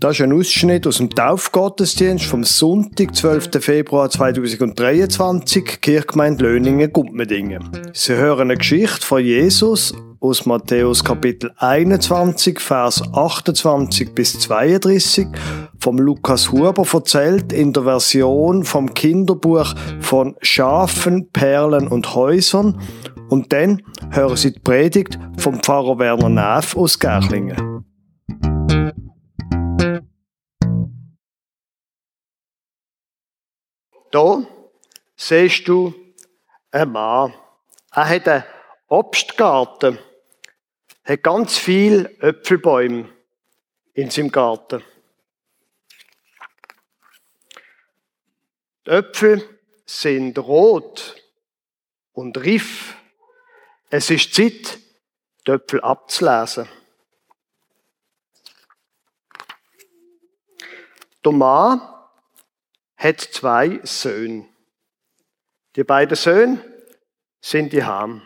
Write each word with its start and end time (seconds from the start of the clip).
Das 0.00 0.18
ist 0.18 0.22
ein 0.22 0.32
Ausschnitt 0.32 0.86
aus 0.86 0.96
dem 0.96 1.10
Taufgottesdienst 1.10 2.24
vom 2.24 2.42
Sonntag, 2.42 3.14
12. 3.14 3.62
Februar 3.62 4.08
2023, 4.08 5.82
Kirchgemeinde 5.82 6.42
Löningen, 6.42 6.90
Gumpmedingen. 6.90 7.68
Sie 7.92 8.14
hören 8.14 8.50
eine 8.50 8.56
Geschichte 8.56 9.04
von 9.04 9.22
Jesus 9.22 9.92
aus 10.18 10.46
Matthäus 10.46 11.04
Kapitel 11.04 11.52
21, 11.58 12.60
Vers 12.60 13.02
28 13.12 14.14
bis 14.14 14.38
32, 14.38 15.26
vom 15.78 15.98
Lukas 15.98 16.50
Huber 16.50 16.86
erzählt 16.90 17.52
in 17.52 17.74
der 17.74 17.82
Version 17.82 18.64
vom 18.64 18.94
Kinderbuch 18.94 19.74
von 20.00 20.34
Schafen, 20.40 21.28
Perlen 21.30 21.88
und 21.88 22.14
Häusern. 22.14 22.80
Und 23.28 23.52
dann 23.52 23.82
hören 24.12 24.36
Sie 24.38 24.52
die 24.52 24.60
Predigt 24.60 25.18
vom 25.36 25.60
Pfarrer 25.60 25.98
Werner 25.98 26.30
Neff 26.30 26.74
aus 26.74 26.98
Gerlingen. 26.98 27.69
Da 34.10 34.44
siehst 35.16 35.68
du 35.68 35.94
einen 36.70 36.92
Mann. 36.92 37.34
Er 37.92 38.08
hat 38.08 38.28
einen 38.28 38.44
Obstgarten, 38.88 39.98
hat 41.04 41.22
ganz 41.22 41.58
viele 41.58 42.10
Äpfelbäume 42.20 43.08
in 43.94 44.10
seinem 44.10 44.30
Garten. 44.30 44.82
Die 48.86 48.90
Äpfel 48.90 49.60
sind 49.86 50.38
rot 50.38 51.16
und 52.12 52.36
reif. 52.38 52.96
Es 53.90 54.10
ist 54.10 54.34
Zeit, 54.34 54.78
die 55.46 55.50
Äpfel 55.50 55.80
abzulesen. 55.80 56.68
Der 61.24 61.32
Mann 61.32 61.99
hat 63.00 63.20
zwei 63.20 63.80
Söhne. 63.82 64.46
Die 65.74 65.84
beiden 65.84 66.16
Söhne 66.16 66.62
sind 67.40 67.72
die 67.72 67.82
Ham. 67.82 68.20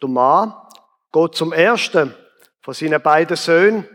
Der 0.00 0.08
Mann 0.08 0.54
geht 1.12 1.34
zum 1.34 1.52
ersten 1.52 2.14
von 2.62 2.72
seinen 2.72 3.02
beiden 3.02 3.36
Söhnen 3.36 3.86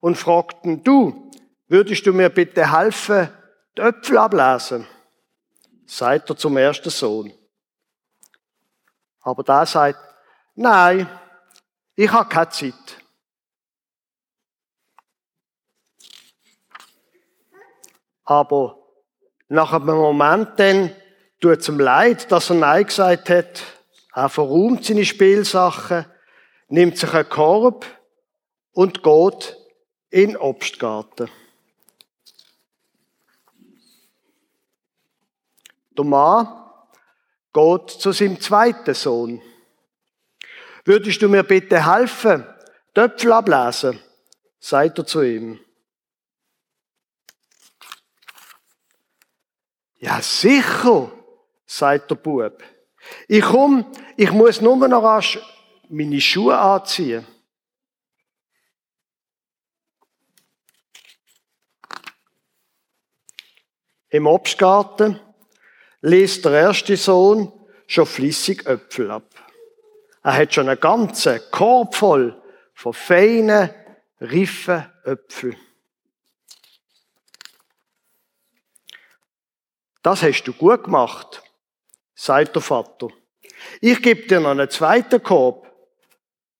und 0.00 0.16
fragt 0.16 0.64
ihn, 0.64 0.82
du, 0.82 1.30
würdest 1.68 2.06
du 2.06 2.14
mir 2.14 2.30
bitte 2.30 2.72
helfen, 2.72 3.28
die 3.76 3.82
Äpfel 3.82 4.16
ablesen? 4.16 4.86
Sagt 5.86 6.30
er 6.30 6.36
zum 6.36 6.56
ersten 6.56 6.88
Sohn. 6.90 7.32
Aber 9.20 9.42
da 9.42 9.66
sagt, 9.66 9.98
nein, 10.54 11.06
ich 11.94 12.10
habe 12.10 12.28
keine 12.28 12.48
Zeit. 12.48 13.03
Aber 18.24 18.78
nach 19.48 19.72
einem 19.72 19.86
Moment 19.86 20.50
dann 20.56 20.90
tut 21.40 21.60
es 21.60 21.68
ihm 21.68 21.78
leid, 21.78 22.30
dass 22.32 22.50
er 22.50 22.56
Nein 22.56 22.86
gesagt 22.86 23.28
hat. 23.28 23.62
Er 24.14 24.28
verräumt 24.28 24.84
seine 24.84 25.04
Spielsachen, 25.04 26.06
nimmt 26.68 26.96
sich 26.98 27.12
einen 27.12 27.28
Korb 27.28 27.86
und 28.72 29.02
geht 29.02 29.56
in 30.10 30.30
den 30.30 30.36
Obstgarten. 30.36 31.28
Der 35.96 36.04
Mann 36.04 36.48
geht 37.52 37.90
zu 37.90 38.12
seinem 38.12 38.40
zweiten 38.40 38.94
Sohn. 38.94 39.42
Würdest 40.84 41.22
du 41.22 41.28
mir 41.28 41.44
bitte 41.44 41.92
helfen, 41.92 42.46
Töpfel 42.94 43.32
ablesen? 43.32 44.00
sagt 44.58 44.98
er 44.98 45.06
zu 45.06 45.22
ihm. 45.22 45.60
Ja, 49.98 50.20
sicher, 50.20 51.10
sagt 51.66 52.10
der 52.10 52.16
Bub. 52.16 52.62
Ich 53.28 53.42
komm, 53.42 53.86
ich 54.16 54.30
muss 54.32 54.60
nur 54.60 54.76
noch 54.76 55.02
rasch 55.02 55.38
meine 55.88 56.20
Schuhe 56.20 56.58
anziehen. 56.58 57.26
Im 64.08 64.26
Obstgarten 64.26 65.18
liest 66.00 66.44
der 66.44 66.52
erste 66.52 66.96
Sohn 66.96 67.52
schon 67.86 68.06
flüssig 68.06 68.64
Äpfel 68.66 69.10
ab. 69.10 69.28
Er 70.22 70.36
hat 70.36 70.54
schon 70.54 70.68
einen 70.68 70.80
ganzen 70.80 71.40
Korb 71.50 71.94
voll 71.94 72.40
von 72.74 72.92
feinen, 72.92 73.70
reifen 74.20 74.86
Äpfeln. 75.04 75.56
Das 80.04 80.22
hast 80.22 80.44
du 80.44 80.52
gut 80.52 80.84
gemacht, 80.84 81.42
sagt 82.14 82.54
der 82.54 82.60
Vater. 82.60 83.08
Ich 83.80 84.02
gebe 84.02 84.26
dir 84.26 84.38
noch 84.38 84.50
einen 84.50 84.68
zweiten 84.68 85.22
Korb. 85.22 85.66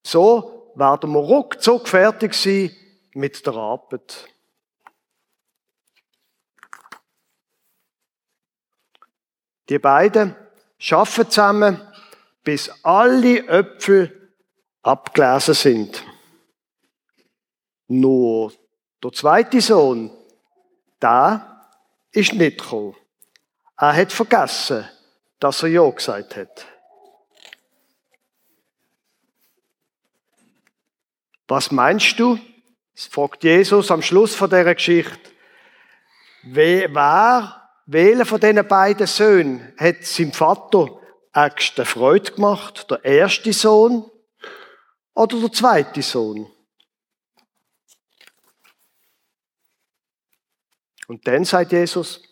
So 0.02 0.72
werden 0.76 1.12
wir 1.12 1.20
ruckzuck 1.20 1.86
fertig 1.86 2.32
sein 2.32 2.74
mit 3.12 3.46
der 3.46 3.52
Arbeit. 3.52 4.30
Die 9.68 9.78
beiden 9.78 10.34
schaffen 10.78 11.28
zusammen, 11.28 11.86
bis 12.44 12.70
alle 12.82 13.46
Äpfel 13.46 14.32
abgelesen 14.80 15.52
sind. 15.52 16.02
Nur 17.88 18.54
der 19.02 19.12
zweite 19.12 19.60
Sohn, 19.60 20.10
da 20.98 21.68
ist 22.10 22.32
nicht 22.32 22.62
gekommen. 22.62 22.96
Er 23.76 23.96
hat 23.96 24.12
vergessen, 24.12 24.88
dass 25.40 25.62
er 25.62 25.68
Ja 25.68 25.88
gesagt 25.90 26.36
hat. 26.36 26.66
Was 31.48 31.70
meinst 31.70 32.18
du? 32.18 32.38
Das 32.94 33.06
fragt 33.06 33.44
Jesus 33.44 33.90
am 33.90 34.02
Schluss 34.02 34.34
von 34.34 34.48
dieser 34.48 34.74
Geschichte. 34.74 35.32
Wer, 36.44 37.60
welcher 37.86 38.24
von 38.24 38.40
diesen 38.40 38.66
beiden 38.66 39.06
Söhnen 39.06 39.74
hat 39.76 40.04
seinem 40.04 40.32
Vater 40.32 41.00
ärgste 41.32 41.84
Freude 41.84 42.32
gemacht? 42.32 42.90
Der 42.90 43.04
erste 43.04 43.52
Sohn 43.52 44.08
oder 45.14 45.40
der 45.40 45.52
zweite 45.52 46.02
Sohn? 46.02 46.50
Und 51.08 51.26
dann 51.26 51.44
sagt 51.44 51.72
Jesus, 51.72 52.22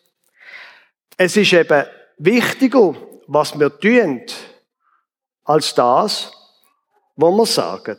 es 1.16 1.36
ist 1.36 1.52
eben 1.52 1.86
wichtiger, 2.18 2.94
was 3.26 3.58
wir 3.58 3.78
tun, 3.78 4.22
als 5.44 5.74
das, 5.74 6.32
was 7.16 7.32
wir 7.32 7.46
sagen. 7.46 7.98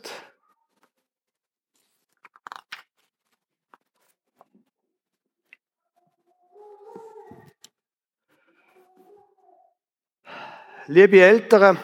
Liebe 10.86 11.18
Eltern, 11.18 11.78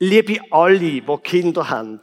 liebe 0.00 0.40
alle, 0.50 0.78
die 0.80 1.18
Kinder 1.22 1.70
haben. 1.70 2.00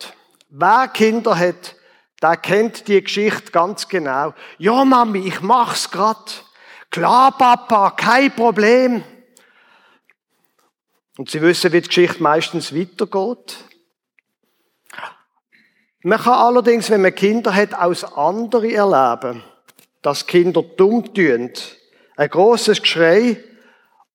Wer 0.49 0.87
Kinder 0.87 1.37
hat, 1.37 1.75
der 2.21 2.37
kennt 2.37 2.87
die 2.87 3.03
Geschichte 3.03 3.51
ganz 3.51 3.89
genau. 3.89 4.33
Ja, 4.57 4.85
Mami, 4.85 5.27
ich 5.27 5.41
mach's 5.41 5.91
grad. 5.91 6.45
Klar, 6.91 7.37
Papa, 7.37 7.91
kein 7.91 8.35
Problem. 8.35 9.01
Und 11.17 11.29
Sie 11.29 11.41
wissen, 11.41 11.71
wie 11.71 11.79
die 11.79 11.87
Geschichte 11.87 12.21
meistens 12.21 12.75
weitergeht. 12.75 13.55
Man 16.03 16.19
kann 16.19 16.33
allerdings, 16.33 16.89
wenn 16.89 17.01
man 17.01 17.15
Kinder 17.15 17.55
hat, 17.55 17.73
aus 17.73 18.03
anderen 18.03 18.71
erleben, 18.71 19.41
dass 20.01 20.27
Kinder 20.27 20.63
dumm 20.63 21.13
tun. 21.13 21.51
Ein 22.17 22.29
großes 22.29 22.81
Geschrei 22.81 23.41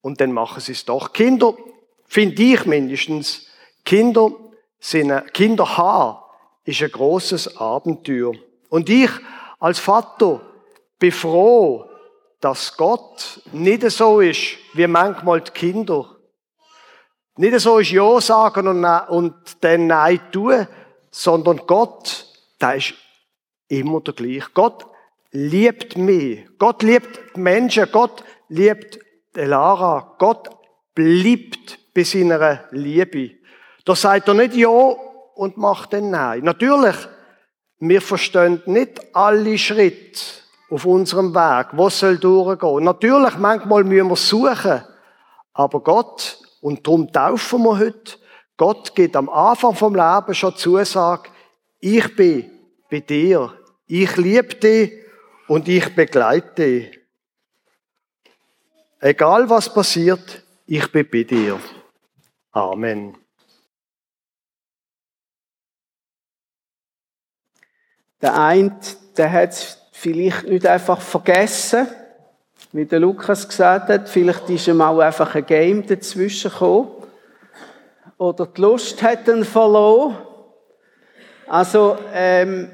und 0.02 0.20
dann 0.20 0.32
machen 0.32 0.60
sie 0.60 0.72
es 0.72 0.84
doch. 0.84 1.14
Kinder, 1.14 1.54
finde 2.04 2.42
ich 2.42 2.66
mindestens, 2.66 3.46
Kinder 3.86 4.32
sind, 4.78 5.32
Kinder 5.32 5.78
haben, 5.78 6.18
ist 6.64 6.82
ein 6.82 6.90
großes 6.90 7.56
Abenteuer. 7.56 8.32
Und 8.68 8.90
ich 8.90 9.10
als 9.60 9.78
Vater 9.78 10.42
bin 10.98 11.12
froh, 11.12 11.88
dass 12.40 12.76
Gott 12.76 13.40
nicht 13.52 13.88
so 13.90 14.20
ist, 14.20 14.56
wie 14.74 14.86
manchmal 14.86 15.40
die 15.40 15.50
Kinder. 15.52 16.16
Nicht 17.36 17.58
so 17.60 17.78
ist 17.78 17.90
Ja 17.90 18.20
sagen 18.20 18.68
und, 18.68 18.84
und 18.84 19.34
dann 19.60 19.86
Nein 19.86 20.20
tun, 20.32 20.66
sondern 21.10 21.60
Gott, 21.66 22.26
der 22.60 22.76
ist 22.76 22.94
immer 23.68 24.00
der 24.00 24.14
gleiche. 24.14 24.48
Gott 24.54 24.86
liebt 25.32 25.96
mich. 25.96 26.46
Gott 26.58 26.82
liebt 26.82 27.36
die 27.36 27.40
Menschen. 27.40 27.88
Gott 27.90 28.24
liebt 28.48 28.98
Lara. 29.34 30.14
Gott 30.18 30.48
bleibt 30.94 31.78
bei 31.94 32.04
seiner 32.04 32.64
Liebe. 32.70 33.32
Da 33.84 33.94
sagt 33.94 34.28
er 34.28 34.34
nicht 34.34 34.54
Ja 34.54 34.68
und 35.34 35.56
macht 35.56 35.92
dann 35.92 36.10
Nein. 36.10 36.44
Natürlich, 36.44 36.96
wir 37.78 38.00
verstehen 38.00 38.62
nicht 38.66 39.14
alle 39.14 39.58
Schritte 39.58 40.20
auf 40.68 40.84
unserem 40.84 41.34
Weg, 41.34 41.68
was 41.72 41.98
soll 41.98 42.18
durchgehen. 42.18 42.84
Natürlich, 42.84 43.36
manchmal 43.38 43.84
müssen 43.84 44.08
wir 44.08 44.16
suchen, 44.16 44.82
aber 45.52 45.80
Gott, 45.80 46.38
und 46.60 46.86
darum 46.86 47.12
taufen 47.12 47.62
wir 47.62 47.78
heute, 47.78 48.18
Gott 48.56 48.94
gibt 48.94 49.16
am 49.16 49.28
Anfang 49.28 49.74
vom 49.74 49.94
Leben 49.94 50.34
schon 50.34 50.56
Zusage, 50.56 51.30
ich 51.78 52.16
bin 52.16 52.50
bei 52.90 53.00
dir, 53.00 53.52
ich 53.86 54.16
liebe 54.16 54.54
dich 54.54 54.92
und 55.46 55.68
ich 55.68 55.94
begleite 55.94 56.54
dich. 56.54 57.00
Egal 58.98 59.48
was 59.48 59.72
passiert, 59.72 60.42
ich 60.66 60.90
bin 60.90 61.08
bei 61.08 61.22
dir. 61.22 61.60
Amen. 62.50 63.16
Der 68.22 68.34
eine, 68.40 68.80
der 69.16 69.30
hat 69.30 69.85
vielleicht 69.98 70.46
nicht 70.46 70.66
einfach 70.66 71.00
vergessen, 71.00 71.88
wie 72.72 72.84
der 72.84 73.00
Lukas 73.00 73.48
gesagt 73.48 73.88
hat. 73.88 74.08
Vielleicht 74.08 74.48
ist 74.50 74.68
ihm 74.68 74.82
auch 74.82 74.98
einfach 74.98 75.34
ein 75.34 75.46
Game 75.46 75.86
dazwischen 75.86 76.50
gekommen. 76.50 76.88
Oder 78.18 78.46
die 78.46 78.60
Lust 78.60 79.02
hat 79.02 79.26
ihn 79.26 79.44
verloren. 79.44 80.16
Also, 81.48 81.96
ähm, 82.12 82.70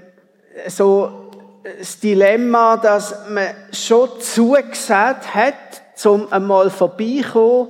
so 0.66 1.30
das 1.78 2.00
Dilemma, 2.00 2.76
dass 2.76 3.28
man 3.28 3.48
schon 3.72 4.08
zugesagt 4.20 5.32
hat, 5.32 5.54
zum 5.94 6.32
einmal 6.32 6.70
vorbeikommen 6.70 7.68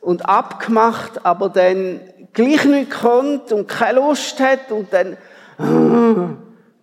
und 0.00 0.28
abgemacht, 0.28 1.24
aber 1.24 1.48
dann 1.48 2.00
gleich 2.32 2.64
nicht 2.64 2.90
kommt 2.90 3.52
und 3.52 3.68
keine 3.68 4.00
Lust 4.00 4.40
hat 4.40 4.72
und 4.72 4.92
dann 4.92 5.16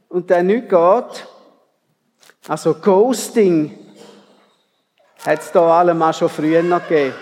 und 0.09 0.31
dann 0.31 0.47
nicht 0.47 0.69
geht. 0.69 1.27
Also 2.47 2.75
Ghosting 2.75 3.77
hat 5.25 5.39
es 5.39 5.51
da 5.51 5.79
allemal 5.79 6.13
schon 6.13 6.29
früher 6.29 6.63
noch 6.63 6.87
gegeben. 6.87 7.13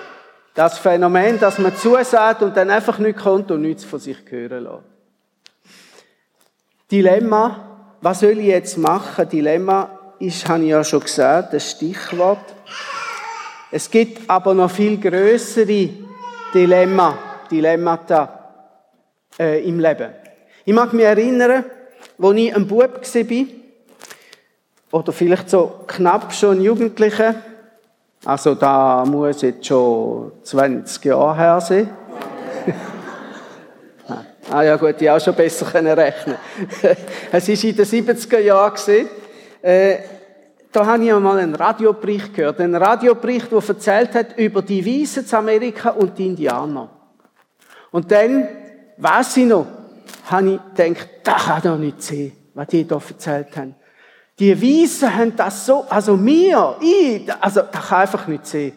Das 0.53 0.77
Phänomen, 0.77 1.39
dass 1.39 1.57
man 1.57 1.75
zusagt 1.75 2.43
und 2.43 2.55
dann 2.55 2.69
einfach 2.69 2.99
nicht 2.99 3.17
kommt 3.17 3.49
und 3.51 3.61
nichts 3.61 3.83
von 3.83 3.99
sich 3.99 4.17
hören 4.29 4.63
lässt. 4.63 4.83
Dilemma, 6.91 7.97
was 8.01 8.19
soll 8.19 8.37
ich 8.37 8.45
jetzt 8.45 8.77
machen? 8.77 9.27
Dilemma 9.27 9.89
ist, 10.19 10.47
habe 10.47 10.63
ich 10.63 10.69
ja 10.69 10.83
schon 10.83 11.01
gesagt, 11.01 11.53
das 11.53 11.71
Stichwort. 11.71 12.53
Es 13.71 13.89
gibt 13.89 14.29
aber 14.29 14.53
noch 14.53 14.69
viel 14.69 14.99
größere 14.99 15.89
Dilemma, 16.53 17.17
Dilemmata 17.49 18.53
äh, 19.39 19.67
im 19.67 19.79
Leben. 19.79 20.11
Ich 20.63 20.73
mag 20.73 20.93
mich 20.93 21.05
erinnern, 21.05 21.65
als 22.17 22.35
ich 22.37 22.55
ein 22.55 22.67
Bub 22.67 23.01
war, 23.01 23.64
oder 24.95 25.11
vielleicht 25.11 25.49
so 25.49 25.81
knapp 25.87 26.33
schon 26.33 26.61
Jugendliche, 26.61 27.35
also 28.23 28.55
da 28.55 29.03
muss 29.05 29.41
jetzt 29.41 29.65
schon 29.65 30.31
20 30.41 31.03
Jahre 31.03 31.35
her 31.35 31.59
sein. 31.59 31.89
ah 34.49 34.63
ja 34.63 34.77
gut, 34.77 34.95
ich 35.01 35.09
auch 35.09 35.19
schon 35.19 35.35
besser 35.35 35.73
rechnen 35.73 36.37
Es 37.31 37.49
war 37.49 37.69
in 37.69 37.75
den 37.75 37.85
70er 37.85 38.39
Jahren. 38.39 39.07
Äh, 39.61 39.97
da 40.71 40.85
habe 40.85 41.03
ich 41.03 41.13
einmal 41.13 41.39
einen 41.39 41.55
Radiobericht 41.55 42.33
gehört. 42.33 42.61
Einen 42.61 42.75
Radiobericht, 42.75 43.51
der 43.51 43.61
erzählt 43.67 44.15
hat 44.15 44.37
über 44.37 44.61
die 44.61 44.85
Weißen 44.85 45.25
zu 45.25 45.37
Amerika 45.37 45.89
und 45.89 46.17
die 46.17 46.27
Indianer. 46.27 46.89
Und 47.91 48.09
dann, 48.09 48.47
weiß 48.95 49.37
ich 49.37 49.45
noch, 49.45 49.67
habe 50.27 50.51
ich 50.51 50.59
gedacht, 50.73 51.09
das 51.21 51.45
kann 51.45 51.61
doch 51.61 51.77
nicht 51.77 52.01
sein, 52.01 52.31
was 52.53 52.67
die 52.67 52.87
da 52.87 52.95
erzählt 52.95 53.57
haben. 53.57 53.75
Die 54.39 54.61
Weißen 54.61 55.15
haben 55.15 55.35
das 55.35 55.65
so, 55.65 55.85
also 55.89 56.17
mir, 56.17 56.75
ich, 56.81 57.31
also 57.39 57.61
das 57.61 57.87
kann 57.87 58.01
einfach 58.01 58.27
nicht 58.27 58.45
sein. 58.45 58.73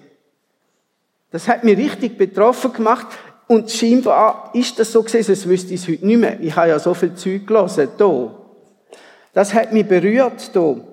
Das 1.31 1.49
hat 1.49 1.65
mich 1.65 1.77
richtig 1.77 2.17
betroffen 2.17 2.73
gemacht. 2.73 3.07
Und 3.49 3.71
scheinbar 3.71 4.51
ist 4.53 4.79
das 4.79 4.93
so 4.93 5.03
gewesen, 5.03 5.35
sonst 5.35 5.49
wüsste 5.49 5.75
ich 5.75 5.81
es 5.81 5.89
heute 5.89 6.07
nicht 6.07 6.19
mehr. 6.19 6.41
Ich 6.41 6.55
habe 6.55 6.69
ja 6.69 6.79
so 6.79 6.95
viel 6.95 7.15
Zeug 7.15 7.47
gelesen, 7.47 7.89
hier. 7.97 8.35
Das 9.33 9.55
hat 9.55 9.73
mich 9.73 9.87
berührt, 9.87 10.51
hier. 10.53 10.85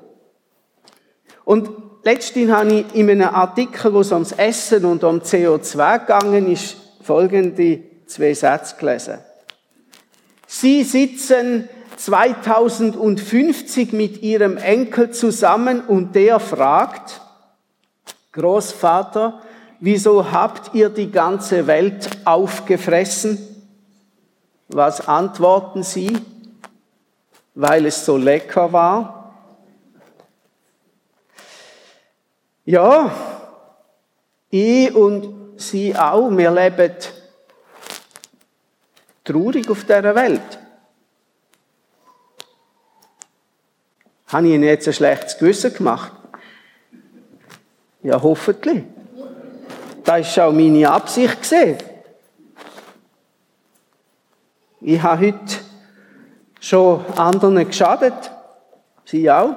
Und 1.44 1.70
letztens 2.04 2.52
habe 2.52 2.74
ich 2.74 2.96
in 2.96 3.10
einem 3.10 3.34
Artikel, 3.34 3.94
wo 3.94 4.00
es 4.00 4.12
ums 4.12 4.32
Essen 4.32 4.86
und 4.86 5.04
um 5.04 5.20
CO2 5.20 6.00
gegangen 6.00 6.52
ist, 6.52 6.78
folgende 7.02 7.84
zwei 8.08 8.34
Sätze 8.34 8.76
gelesen. 8.78 9.20
Sie 10.48 10.84
sitzen 10.84 11.70
2050 11.98 13.94
mit 13.94 14.22
ihrem 14.22 14.58
Enkel 14.58 15.12
zusammen 15.12 15.82
und 15.82 16.16
der 16.16 16.40
fragt, 16.40 17.22
Großvater, 18.34 19.42
wieso 19.80 20.32
habt 20.32 20.74
ihr 20.74 20.90
die 20.90 21.12
ganze 21.12 21.68
Welt 21.68 22.10
aufgefressen? 22.26 23.40
Was 24.68 25.08
antworten 25.08 25.84
sie? 25.84 26.18
Weil 27.54 27.86
es 27.86 28.04
so 28.06 28.18
lecker 28.18 28.74
war. 28.74 29.34
Ja, 32.66 33.12
ich 34.50 34.94
und 34.94 35.36
Sie 35.58 35.96
auch, 35.96 36.30
wir 36.32 36.52
leben 36.52 36.92
traurig 39.24 39.70
auf 39.70 39.84
dieser 39.84 40.16
Welt. 40.16 40.60
Habe 44.36 44.48
ich 44.48 44.54
Ihnen 44.54 44.64
jetzt 44.64 44.86
ein 44.86 44.94
schlechtes 44.94 45.38
Gewissen 45.38 45.74
gemacht? 45.74 46.12
Ja, 48.04 48.22
hoffentlich. 48.22 48.84
Das 50.04 50.36
war 50.36 50.48
auch 50.48 50.52
meine 50.52 50.92
Absicht. 50.92 51.38
Ich 54.82 55.02
habe 55.02 55.26
heute 55.26 55.40
schon 56.60 57.06
anderen 57.16 57.66
geschadet. 57.66 58.14
Sie 59.06 59.32
auch 59.32 59.56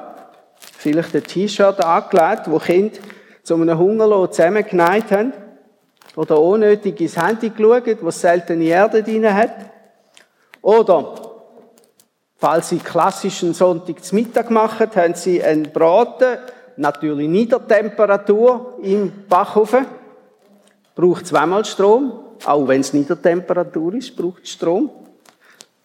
vielleicht 0.60 1.12
ein 1.12 1.24
T-Shirt 1.24 1.84
angelegt, 1.84 2.42
wo 2.46 2.60
Kinder 2.60 2.98
zu 3.42 3.56
einem 3.56 3.76
Hungerlohn 3.76 4.30
zusammengeneigt 4.30 5.10
haben. 5.10 5.32
Oder 6.14 6.40
unnötig 6.40 7.00
ins 7.00 7.20
Handy 7.20 7.50
geschaut, 7.50 8.00
wo 8.00 8.12
seltene 8.12 8.66
Erde 8.66 9.02
drin 9.02 9.34
hat. 9.34 9.56
Oder, 10.62 11.27
falls 12.38 12.68
sie 12.68 12.78
klassischen 12.78 13.52
Sonntag 13.52 14.02
zum 14.04 14.18
Mittag 14.18 14.50
machen, 14.50 14.88
haben 14.94 15.14
sie 15.14 15.42
einen 15.42 15.72
Braten, 15.72 16.38
natürlich 16.76 17.28
Niedertemperatur 17.28 18.78
im 18.82 19.26
Backofen. 19.28 19.86
Braucht 20.94 21.26
zweimal 21.26 21.64
Strom, 21.64 22.12
auch 22.44 22.66
wenn 22.66 22.80
es 22.80 22.92
Niedertemperatur 22.92 23.94
ist, 23.94 24.16
braucht 24.16 24.44
es 24.44 24.50
Strom. 24.50 24.90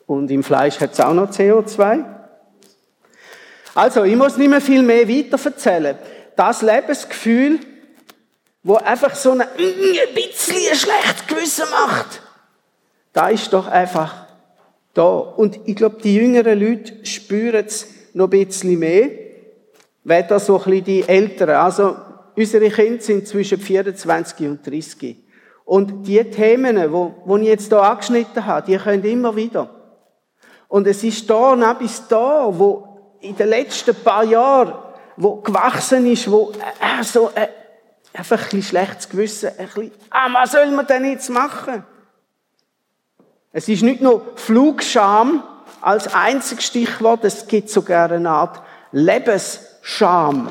Und 0.05 0.29
im 0.29 0.43
Fleisch 0.43 0.79
hat 0.79 0.93
es 0.93 1.00
auch 1.00 1.13
noch 1.13 1.31
CO2. 1.31 2.03
Also, 3.75 4.03
ich 4.03 4.15
muss 4.15 4.38
nicht 4.38 4.50
mehr 4.50 4.62
viel 4.62 4.83
mehr 4.83 5.07
weiter 5.07 5.43
erzählen. 5.43 5.98
Das 6.36 6.62
Lebensgefühl, 6.62 7.60
wo 8.62 8.75
einfach 8.75 9.15
so 9.15 9.31
ein, 9.31 9.41
ein 9.41 9.48
bisschen 9.57 10.57
ein 10.69 10.75
schlechtes 10.75 11.27
Gewissen 11.27 11.65
macht, 11.72 12.22
da 13.13 13.29
ist 13.29 13.51
doch 13.51 13.67
einfach 13.67 14.23
da. 14.93 15.12
Und 15.12 15.59
ich 15.65 15.75
glaube, 15.75 15.97
die 16.03 16.15
jüngeren 16.15 16.59
Leute 16.59 17.05
spüren 17.05 17.65
es 17.65 17.88
noch 18.13 18.31
ein 18.31 18.45
bisschen 18.45 18.77
mehr, 18.79 19.09
weder 20.03 20.39
so 20.39 20.57
ein 20.57 20.63
bisschen 20.63 20.85
die 20.85 21.07
Älteren. 21.07 21.55
Also, 21.55 21.95
unsere 22.35 22.69
Kinder 22.69 23.01
sind 23.01 23.27
zwischen 23.27 23.59
24 23.59 24.47
und 24.47 24.65
30. 24.65 25.17
Und 25.65 26.07
die 26.07 26.23
Themen, 26.25 26.91
wo, 26.91 27.15
wo 27.25 27.38
ich 27.38 27.47
jetzt 27.47 27.69
hier 27.69 27.81
angeschnitten 27.81 28.45
habe, 28.45 28.65
die 28.69 28.77
können 28.77 29.03
immer 29.03 29.35
wieder. 29.35 29.69
Und 30.67 30.88
es 30.88 31.03
ist 31.03 31.29
da 31.29 31.55
noch 31.55 31.77
bis 31.77 32.07
da, 32.07 32.47
wo 32.51 33.17
in 33.21 33.35
den 33.35 33.50
letzten 33.50 33.95
paar 33.95 34.23
Jahren, 34.23 34.73
wo 35.15 35.35
gewachsen 35.38 36.05
ist, 36.07 36.29
wo 36.29 36.51
äh, 36.51 37.03
so 37.03 37.29
äh, 37.35 37.47
einfach 38.13 38.38
ein 38.38 38.43
bisschen 38.43 38.63
schlechtes 38.63 39.09
Gewissen, 39.09 39.51
ein 39.57 39.67
bisschen, 39.67 39.91
ah, 40.09 40.27
was 40.33 40.51
soll 40.51 40.69
man 40.71 40.85
denn 40.85 41.05
jetzt 41.05 41.29
machen? 41.29 41.83
Es 43.55 43.69
ist 43.69 43.83
nicht 43.83 44.01
nur 44.01 44.33
Flugscham 44.36 45.43
als 45.79 46.12
einziges 46.12 46.65
Stichwort, 46.65 47.24
es 47.24 47.48
gibt 47.48 47.69
sogar 47.69 48.12
eine 48.12 48.27
Art 48.27 48.63
Lebensscham. 48.91 50.50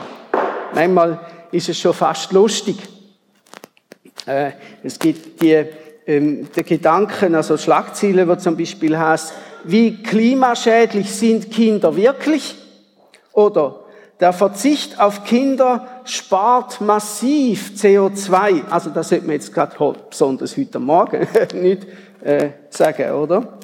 Manchmal 0.73 1.19
ist 1.51 1.69
es 1.69 1.81
schon 1.81 1.95
fast 1.95 2.31
lustig. 2.31 2.77
Äh, 4.25 4.53
es 4.85 5.01
gibt 5.01 5.43
die, 5.43 5.65
ähm, 6.07 6.49
die 6.55 6.63
Gedanken, 6.63 7.35
also 7.35 7.57
Schlagziele, 7.57 8.29
wo 8.29 8.37
zum 8.37 8.57
Beispiel 8.57 8.97
heißt, 8.97 9.33
wie 9.65 10.01
klimaschädlich 10.01 11.13
sind 11.13 11.51
Kinder 11.51 11.97
wirklich? 11.97 12.55
Oder 13.33 13.81
der 14.23 14.33
Verzicht 14.33 15.01
auf 15.01 15.25
Kinder 15.25 15.89
spart 16.05 16.81
massiv 16.81 17.73
CO2. 17.75 18.69
Also 18.71 18.91
das 18.91 19.09
sollte 19.09 19.27
man 19.27 19.35
jetzt 19.35 19.53
gerade 19.53 19.97
besonders 20.09 20.57
heute 20.57 20.79
Morgen 20.79 21.27
nicht 21.61 21.89
äh, 22.23 22.51
sagen, 22.71 23.11
oder? 23.11 23.59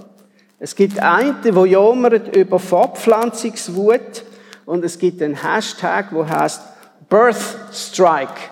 Es 0.59 0.75
gibt 0.75 0.99
einen, 0.99 1.41
der 1.43 1.65
jammert 1.65 2.35
über 2.35 2.59
Fortpflanzungswut 2.59 4.25
und 4.67 4.85
es 4.85 4.99
gibt 4.99 5.23
einen 5.23 5.41
Hashtag, 5.41 6.07
wo 6.11 6.29
heißt 6.29 6.61
Birth 7.09 7.57
Strike, 7.73 8.51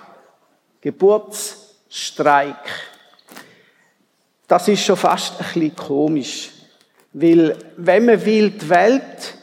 Geburtsstreik. 0.83 2.55
Das 4.47 4.69
ist 4.69 4.85
schon 4.85 4.97
fast 4.97 5.41
ein 5.41 5.45
bisschen 5.45 5.75
komisch, 5.75 6.53
weil 7.13 7.57
wenn 7.77 8.05
man 8.05 8.25
will, 8.25 8.51
die 8.51 8.69
Welt, 8.69 9.36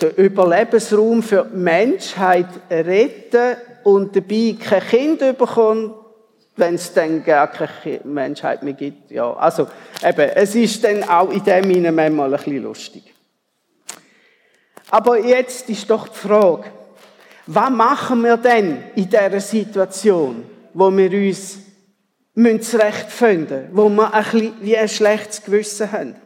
den 0.00 0.10
Überlebensraum 0.12 1.22
für 1.22 1.48
die 1.50 1.56
Menschheit 1.56 2.48
retten 2.70 3.56
und 3.84 4.14
dabei 4.14 4.56
kein 4.60 4.82
Kind 4.82 5.38
bekommt, 5.38 5.94
wenn 6.56 6.74
es 6.74 6.92
dann 6.92 7.22
gar 7.24 7.48
keine 7.48 8.00
Menschheit 8.04 8.62
mehr 8.62 8.72
gibt. 8.72 9.10
Ja, 9.10 9.32
also 9.34 9.68
eben, 10.02 10.30
es 10.34 10.54
ist 10.54 10.82
dann 10.84 11.04
auch 11.04 11.30
in 11.30 11.44
dem 11.44 11.64
Sinne 11.64 11.92
manchmal 11.92 12.32
ein 12.32 12.38
bisschen 12.38 12.62
lustig. 12.62 13.14
Aber 14.90 15.18
jetzt 15.18 15.68
ist 15.68 15.90
doch 15.90 16.08
die 16.08 16.18
Frage, 16.18 16.64
was 17.46 17.70
machen 17.70 18.22
wir 18.22 18.36
denn 18.36 18.82
in 18.94 19.08
dieser 19.08 19.40
Situation, 19.40 20.44
wo 20.74 20.90
wir 20.96 21.10
uns 21.12 21.58
zurechtfinden 22.60 23.68
wo 23.72 23.88
wir 23.88 24.12
ein 24.12 24.24
bisschen 24.24 24.52
wie 24.60 24.76
ein 24.76 24.88
schlechtes 24.88 25.42
Gewissen 25.42 25.90
haben? 25.90 26.16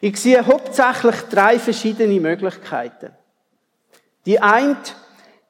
Ich 0.00 0.16
sehe 0.20 0.44
hauptsächlich 0.46 1.16
drei 1.30 1.58
verschiedene 1.58 2.18
Möglichkeiten. 2.20 3.10
Die 4.24 4.40
eine, 4.40 4.76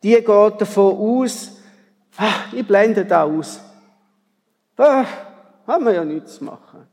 die 0.03 0.15
geht 0.15 0.27
davon 0.61 0.97
aus, 0.97 1.53
ach, 2.17 2.53
ich 2.53 2.67
blende 2.67 3.05
da 3.05 3.25
aus. 3.25 3.61
Ah, 4.77 5.05
haben 5.67 5.85
wir 5.85 5.93
ja 5.93 6.05
nichts 6.05 6.37
zu 6.37 6.45
machen. 6.45 6.87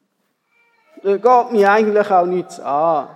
Da 1.03 1.17
geht 1.17 1.51
mir 1.51 1.71
eigentlich 1.71 2.11
auch 2.11 2.25
nichts 2.25 2.59
an. 2.59 3.09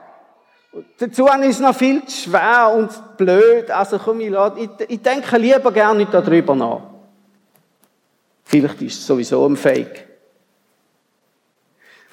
Und 0.71 0.85
dazu 0.97 1.25
ist 1.25 1.45
es 1.45 1.59
noch 1.59 1.75
viel 1.75 2.05
zu 2.05 2.29
schwer 2.29 2.71
und 2.73 3.17
blöd. 3.17 3.69
Also 3.69 3.99
komm, 3.99 4.21
ich, 4.21 4.31
ich, 4.31 4.69
ich 4.87 5.01
denke 5.01 5.37
lieber 5.37 5.71
gerne 5.71 5.99
nicht 5.99 6.13
darüber 6.13 6.55
nach. 6.55 6.81
Vielleicht 8.45 8.81
ist 8.81 8.99
es 8.99 9.07
sowieso 9.07 9.45
ein 9.45 9.57
Fake. 9.57 10.10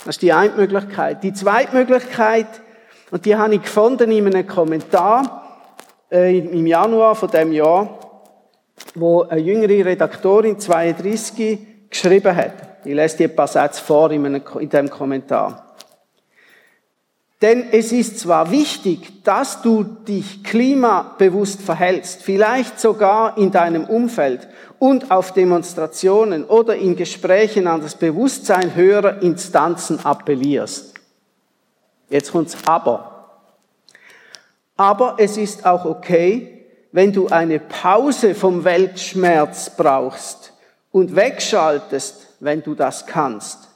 Das 0.09 0.17
ist 0.17 0.23
die 0.23 0.33
eine 0.33 0.55
Möglichkeit. 0.55 1.23
Die 1.23 1.35
zweite 1.35 1.77
Möglichkeit, 1.77 2.47
und 3.11 3.27
die 3.27 3.37
habe 3.37 3.57
ich 3.57 3.61
gefunden 3.61 4.11
in 4.11 4.27
einem 4.27 4.47
Kommentar 4.47 5.61
äh, 6.11 6.39
im 6.39 6.67
Januar 6.67 7.15
von 7.15 7.31
dem 7.31 7.53
Jahr, 7.53 7.99
wo 8.95 9.25
eine 9.25 9.43
jüngere 9.43 9.85
Redaktorin, 9.85 10.59
32, 10.59 11.91
geschrieben 11.91 12.35
hat. 12.35 12.55
Ich 12.87 12.95
lese 12.95 13.19
dir 13.19 13.29
ein 13.29 13.37
paar 13.37 13.49
Sätze 13.49 13.83
vor 13.85 14.11
in, 14.11 14.25
einem, 14.25 14.43
in 14.59 14.71
dem 14.71 14.89
Kommentar. 14.89 15.77
Denn 17.43 17.67
es 17.71 17.93
ist 17.93 18.19
zwar 18.19 18.51
wichtig, 18.51 19.23
dass 19.25 19.61
du 19.61 19.83
dich 19.85 20.43
klimabewusst 20.43 21.61
verhältst, 21.61 22.23
vielleicht 22.23 22.81
sogar 22.81 23.37
in 23.37 23.51
deinem 23.51 23.85
Umfeld 23.85 24.49
und 24.79 25.11
auf 25.11 25.33
Demonstrationen 25.33 26.45
oder 26.45 26.77
in 26.77 26.97
Gesprächen 26.97 27.67
an 27.67 27.81
das 27.81 27.97
Bewusstsein 27.97 28.75
höherer 28.75 29.23
Instanzen 29.23 30.05
appellierst. 30.05 30.95
Jetzt 32.11 32.33
kommt's 32.33 32.57
aber. 32.65 33.15
Aber 34.77 35.17
es 35.19 35.37
ist 35.37 35.67
auch 35.67 35.85
okay, 35.85 36.65
wenn 36.93 37.13
du 37.13 37.29
eine 37.29 37.59
Pause 37.59 38.35
vom 38.35 38.65
Weltschmerz 38.65 39.71
brauchst 39.77 40.53
und 40.93 41.15
wegschaltest, 41.17 42.37
wenn 42.41 42.63
du 42.63 42.75
das 42.75 43.07
kannst. 43.07 43.69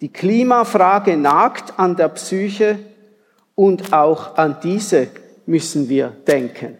Die 0.00 0.12
Klimafrage 0.12 1.16
nagt 1.16 1.78
an 1.78 1.96
der 1.96 2.08
Psyche 2.08 2.78
und 3.54 3.92
auch 3.92 4.36
an 4.38 4.56
diese 4.62 5.08
müssen 5.44 5.88
wir 5.88 6.08
denken. 6.26 6.78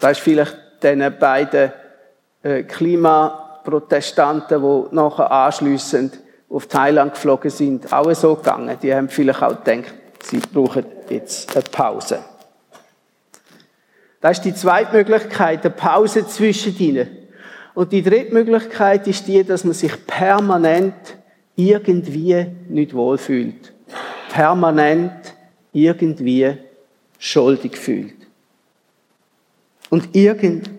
Da 0.00 0.10
ist 0.10 0.20
vielleicht 0.20 0.56
den 0.82 1.18
beiden 1.18 1.72
äh, 2.42 2.62
Klimaprotestanten, 2.62 4.62
die 4.62 4.94
nachher 4.94 5.30
anschliessend 5.30 6.18
auf 6.48 6.66
Thailand 6.66 7.14
geflogen 7.14 7.50
sind, 7.50 7.92
auch 7.92 8.12
so 8.14 8.34
gegangen. 8.34 8.76
Die 8.82 8.94
haben 8.94 9.08
vielleicht 9.08 9.42
auch 9.42 9.64
gedacht, 9.64 9.94
sie 10.22 10.38
brauchen 10.38 10.84
jetzt 11.08 11.54
eine 11.54 11.64
Pause. 11.70 12.18
Das 14.20 14.38
ist 14.38 14.44
die 14.44 14.54
zweite 14.54 14.96
Möglichkeit, 14.96 15.64
eine 15.64 15.74
Pause 15.74 16.26
zwischen 16.26 16.76
ihnen. 16.78 17.08
Und 17.74 17.92
die 17.92 18.02
dritte 18.02 18.34
Möglichkeit 18.34 19.06
ist 19.06 19.26
die, 19.26 19.44
dass 19.44 19.64
man 19.64 19.74
sich 19.74 19.92
permanent 20.06 20.94
irgendwie 21.56 22.46
nicht 22.68 22.94
wohlfühlt. 22.94 23.72
Permanent 24.30 25.34
irgendwie 25.72 26.56
schuldig 27.18 27.76
fühlt. 27.76 28.19
Und 29.90 30.14
irgend, 30.14 30.70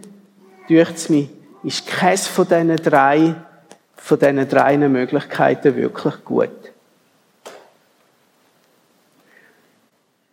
es 0.67 1.09
mir, 1.09 1.27
ist 1.63 1.85
keines 1.85 2.27
von 2.27 2.47
diesen 2.47 2.77
drei, 2.77 3.35
von 3.95 4.17
diesen 4.17 4.47
drei 4.47 4.77
Möglichkeiten 4.77 5.75
wirklich 5.75 6.25
gut. 6.25 6.49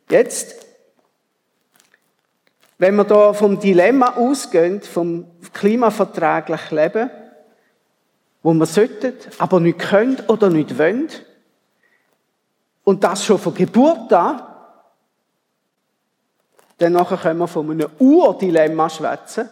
Jetzt, 0.09 0.65
wenn 2.79 2.95
wir 2.95 3.05
da 3.05 3.35
vom 3.35 3.61
Dilemma 3.61 4.15
ausgehen, 4.17 4.81
vom 4.81 5.27
klimaverträglichen 5.53 6.79
Leben, 6.79 7.11
wo 8.43 8.55
man 8.55 8.67
sollten, 8.67 9.15
aber 9.39 9.61
nicht 9.61 9.81
können 9.81 10.19
oder 10.29 10.49
nicht 10.49 10.79
wollen. 10.79 11.09
Und 12.85 13.05
das 13.05 13.25
schon 13.25 13.39
von 13.39 13.55
Geburt 13.55 14.13
an. 14.13 14.43
Dann 16.79 16.95
können 16.95 17.39
wir 17.39 17.49
von 17.49 17.71
einem 17.71 17.89
Urdilemma 17.99 18.89
schwätzen. 18.89 19.49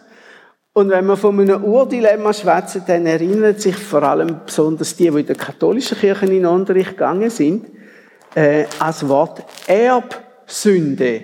Und 0.73 0.89
wenn 0.89 1.05
wir 1.05 1.17
von 1.17 1.39
einem 1.39 1.63
Urdilemma 1.63 2.31
schwätzen, 2.33 2.83
dann 2.87 3.05
erinnern 3.05 3.57
sich 3.57 3.75
vor 3.75 4.03
allem 4.03 4.41
besonders 4.45 4.95
die, 4.95 5.09
die 5.09 5.19
in 5.19 5.25
der 5.25 5.35
katholischen 5.35 5.97
Kirche 5.97 6.25
in 6.25 6.31
den 6.31 6.45
Unterricht 6.45 6.91
gegangen 6.91 7.29
sind, 7.29 7.65
äh, 8.35 8.65
als 8.79 9.07
Wort 9.07 9.43
Erbsünde. 9.67 11.23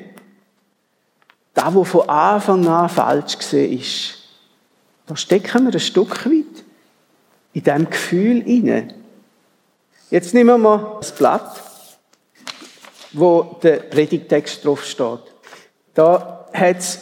Das, 1.54 1.76
was 1.76 1.88
von 1.88 2.10
Anfang 2.10 2.68
an 2.68 2.90
falsch 2.90 3.38
gesehen 3.38 3.80
ist. 3.80 4.16
Da 5.06 5.16
stecken 5.16 5.66
wir 5.66 5.74
ein 5.74 5.80
Stück 5.80 6.26
weit 6.26 6.64
in 7.54 7.64
diesem 7.64 7.90
Gefühl 7.90 8.40
inne. 8.48 8.88
Jetzt 10.10 10.34
nehmen 10.34 10.62
wir 10.62 10.98
das 11.00 11.12
Blatt, 11.12 11.62
wo 13.14 13.58
der 13.62 13.78
Predigtext 13.78 14.66
drauf 14.66 14.84
steht. 14.84 15.33
Da 15.94 16.48
hat 16.54 16.78
es 16.78 17.00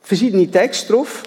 verschiedene 0.00 0.50
Texte 0.50 0.92
drauf. 0.92 1.22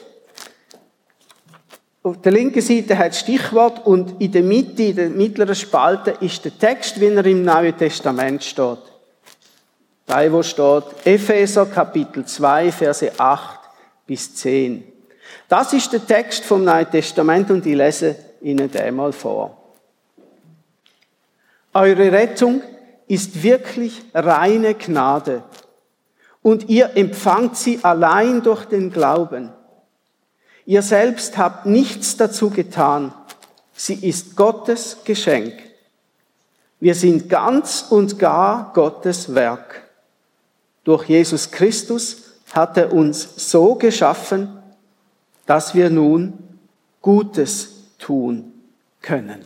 Auf 2.03 2.19
der 2.21 2.31
linken 2.31 2.61
Seite 2.61 2.97
hat 2.97 3.15
Stichwort 3.15 3.85
und 3.85 4.19
in 4.19 4.31
der 4.31 4.41
Mitte, 4.41 4.83
in 4.83 4.95
der 4.95 5.09
mittleren 5.09 5.53
Spalte, 5.53 6.15
ist 6.19 6.43
der 6.43 6.57
Text, 6.57 6.99
wie 6.99 7.05
er 7.05 7.25
im 7.25 7.43
Neuen 7.43 7.77
Testament 7.77 8.43
steht. 8.43 8.79
Da, 10.07 10.31
wo 10.31 10.41
steht, 10.41 10.83
Epheser 11.05 11.67
Kapitel 11.67 12.25
2, 12.25 12.71
Verse 12.71 13.11
8 13.19 13.59
bis 14.07 14.35
10. 14.35 14.83
Das 15.47 15.73
ist 15.73 15.93
der 15.93 16.05
Text 16.05 16.43
vom 16.43 16.63
Neuen 16.63 16.89
Testament 16.89 17.51
und 17.51 17.65
ich 17.65 17.75
lese 17.75 18.15
Ihnen 18.41 18.69
den 18.71 18.95
mal 18.95 19.13
vor. 19.13 19.57
Eure 21.73 22.11
Rettung 22.11 22.63
ist 23.07 23.43
wirklich 23.43 24.01
reine 24.13 24.73
Gnade 24.73 25.43
und 26.41 26.69
ihr 26.69 26.97
empfangt 26.97 27.57
sie 27.57 27.83
allein 27.83 28.41
durch 28.41 28.65
den 28.65 28.91
Glauben. 28.91 29.51
Ihr 30.65 30.81
selbst 30.81 31.37
habt 31.37 31.65
nichts 31.65 32.17
dazu 32.17 32.49
getan. 32.49 33.13
Sie 33.73 33.95
ist 33.95 34.35
Gottes 34.35 34.97
Geschenk. 35.03 35.53
Wir 36.79 36.95
sind 36.95 37.29
ganz 37.29 37.85
und 37.89 38.17
gar 38.17 38.73
Gottes 38.73 39.35
Werk. 39.35 39.87
Durch 40.83 41.07
Jesus 41.09 41.51
Christus 41.51 42.23
hat 42.53 42.77
er 42.77 42.91
uns 42.91 43.49
so 43.49 43.75
geschaffen, 43.75 44.61
dass 45.45 45.75
wir 45.75 45.89
nun 45.89 46.33
Gutes 47.01 47.69
tun 47.99 48.51
können. 49.01 49.41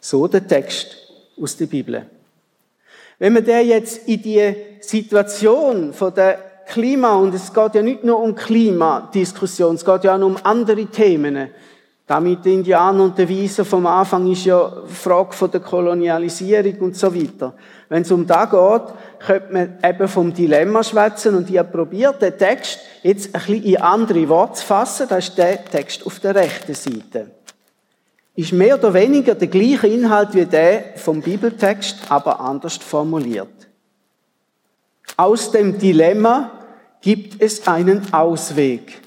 So 0.00 0.26
der 0.26 0.46
Text 0.46 0.96
aus 1.40 1.56
der 1.56 1.66
Bibel. 1.66 2.06
Wenn 3.22 3.34
man 3.34 3.44
der 3.44 3.64
jetzt 3.64 4.08
in 4.08 4.20
die 4.20 4.52
Situation 4.80 5.92
von 5.92 6.12
der 6.12 6.38
Klima, 6.66 7.14
und 7.14 7.32
es 7.32 7.54
geht 7.54 7.76
ja 7.76 7.80
nicht 7.80 8.02
nur 8.02 8.18
um 8.18 8.34
Klimadiskussion, 8.34 9.76
es 9.76 9.84
geht 9.84 10.02
ja 10.02 10.16
auch 10.16 10.22
um 10.22 10.36
andere 10.42 10.86
Themen, 10.86 11.48
da 12.04 12.18
mit 12.18 12.44
den 12.44 12.64
und 12.64 13.16
den 13.16 13.28
Wiesen 13.28 13.64
vom 13.64 13.86
Anfang 13.86 14.28
ist 14.28 14.44
ja 14.44 14.72
Frage 14.88 15.34
von 15.34 15.52
der 15.52 15.60
Kolonialisierung 15.60 16.80
und 16.80 16.96
so 16.96 17.14
weiter. 17.14 17.54
Wenn 17.88 18.02
es 18.02 18.10
um 18.10 18.26
das 18.26 18.50
geht, 18.50 18.94
könnte 19.24 19.52
man 19.52 19.78
eben 19.88 20.08
vom 20.08 20.34
Dilemma 20.34 20.82
schwätzen 20.82 21.36
und 21.36 21.48
ich 21.48 21.58
habe 21.58 21.70
probiert, 21.70 22.20
den 22.20 22.36
Text 22.36 22.80
jetzt 23.04 23.32
ein 23.36 23.40
bisschen 23.40 23.62
in 23.62 23.76
andere 23.76 24.28
Worte 24.28 24.54
zu 24.54 24.66
fassen. 24.66 25.06
Das 25.08 25.28
ist 25.28 25.38
der 25.38 25.64
Text 25.64 26.04
auf 26.04 26.18
der 26.18 26.34
rechten 26.34 26.74
Seite. 26.74 27.30
Ist 28.34 28.52
mehr 28.52 28.78
oder 28.78 28.94
weniger 28.94 29.34
der 29.34 29.48
gleiche 29.48 29.86
Inhalt 29.86 30.34
wie 30.34 30.46
der 30.46 30.96
vom 30.96 31.20
Bibeltext, 31.20 32.10
aber 32.10 32.40
anders 32.40 32.76
formuliert. 32.76 33.48
Aus 35.16 35.50
dem 35.50 35.78
Dilemma 35.78 36.50
gibt 37.02 37.42
es 37.42 37.66
einen 37.66 38.12
Ausweg. 38.14 39.00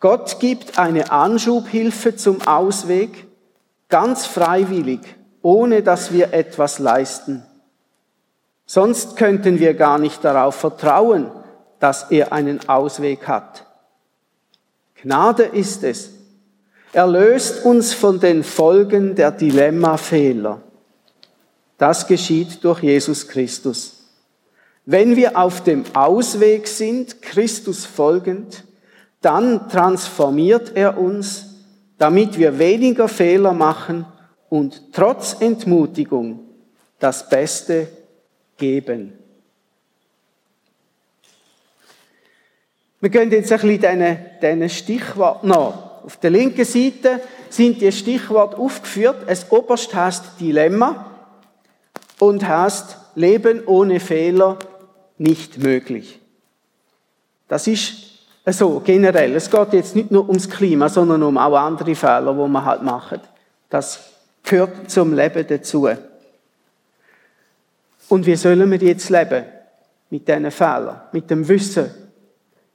Gott 0.00 0.40
gibt 0.40 0.78
eine 0.78 1.10
Anschubhilfe 1.10 2.16
zum 2.16 2.46
Ausweg, 2.46 3.26
ganz 3.88 4.26
freiwillig, 4.26 5.00
ohne 5.42 5.82
dass 5.82 6.12
wir 6.12 6.32
etwas 6.32 6.78
leisten. 6.78 7.42
Sonst 8.66 9.16
könnten 9.16 9.58
wir 9.60 9.74
gar 9.74 9.98
nicht 9.98 10.24
darauf 10.24 10.56
vertrauen, 10.56 11.30
dass 11.78 12.10
er 12.10 12.32
einen 12.32 12.68
Ausweg 12.68 13.28
hat. 13.28 13.64
Gnade 15.02 15.44
ist 15.44 15.84
es. 15.84 16.15
Er 16.96 17.06
löst 17.06 17.66
uns 17.66 17.92
von 17.92 18.20
den 18.20 18.42
Folgen 18.42 19.14
der 19.14 19.30
Dilemma-Fehler. 19.30 20.62
Das 21.76 22.06
geschieht 22.06 22.64
durch 22.64 22.82
Jesus 22.82 23.28
Christus. 23.28 24.06
Wenn 24.86 25.14
wir 25.14 25.36
auf 25.36 25.62
dem 25.62 25.84
Ausweg 25.92 26.66
sind, 26.66 27.20
Christus 27.20 27.84
folgend, 27.84 28.64
dann 29.20 29.68
transformiert 29.68 30.72
er 30.74 30.96
uns, 30.96 31.56
damit 31.98 32.38
wir 32.38 32.58
weniger 32.58 33.08
Fehler 33.08 33.52
machen 33.52 34.06
und 34.48 34.94
trotz 34.94 35.36
Entmutigung 35.38 36.48
das 36.98 37.28
Beste 37.28 37.88
geben. 38.56 39.12
Wir 43.00 43.10
gehen 43.10 43.30
jetzt 43.30 43.52
ein 43.52 43.60
bisschen 43.60 44.16
diesen 44.40 44.70
Stichwort 44.70 45.44
nach. 45.44 45.85
Auf 46.06 46.18
der 46.18 46.30
linken 46.30 46.64
Seite 46.64 47.20
sind 47.50 47.80
die 47.80 47.90
Stichworte 47.90 48.56
aufgeführt. 48.58 49.24
Es 49.26 49.50
oberst 49.50 49.92
heißt 49.92 50.22
Dilemma 50.38 51.04
und 52.20 52.46
heißt 52.46 52.96
Leben 53.16 53.66
ohne 53.66 53.98
Fehler 53.98 54.56
nicht 55.18 55.58
möglich. 55.58 56.20
Das 57.48 57.66
ist 57.66 57.94
so 58.46 58.80
generell. 58.84 59.34
Es 59.34 59.50
geht 59.50 59.72
jetzt 59.72 59.96
nicht 59.96 60.12
nur 60.12 60.28
ums 60.28 60.48
Klima, 60.48 60.88
sondern 60.88 61.24
um 61.24 61.36
auch 61.36 61.56
andere 61.58 61.96
Fehler, 61.96 62.36
wo 62.36 62.46
man 62.46 62.64
halt 62.64 62.82
macht. 62.82 63.20
Das 63.68 63.98
gehört 64.44 64.88
zum 64.88 65.12
Leben 65.12 65.44
dazu. 65.48 65.88
Und 68.08 68.26
wie 68.26 68.36
sollen 68.36 68.70
wir 68.70 68.78
jetzt 68.78 69.10
leben? 69.10 69.44
Mit 70.10 70.28
diesen 70.28 70.52
Fehlern, 70.52 71.00
mit 71.10 71.28
dem 71.28 71.48
Wissen, 71.48 72.05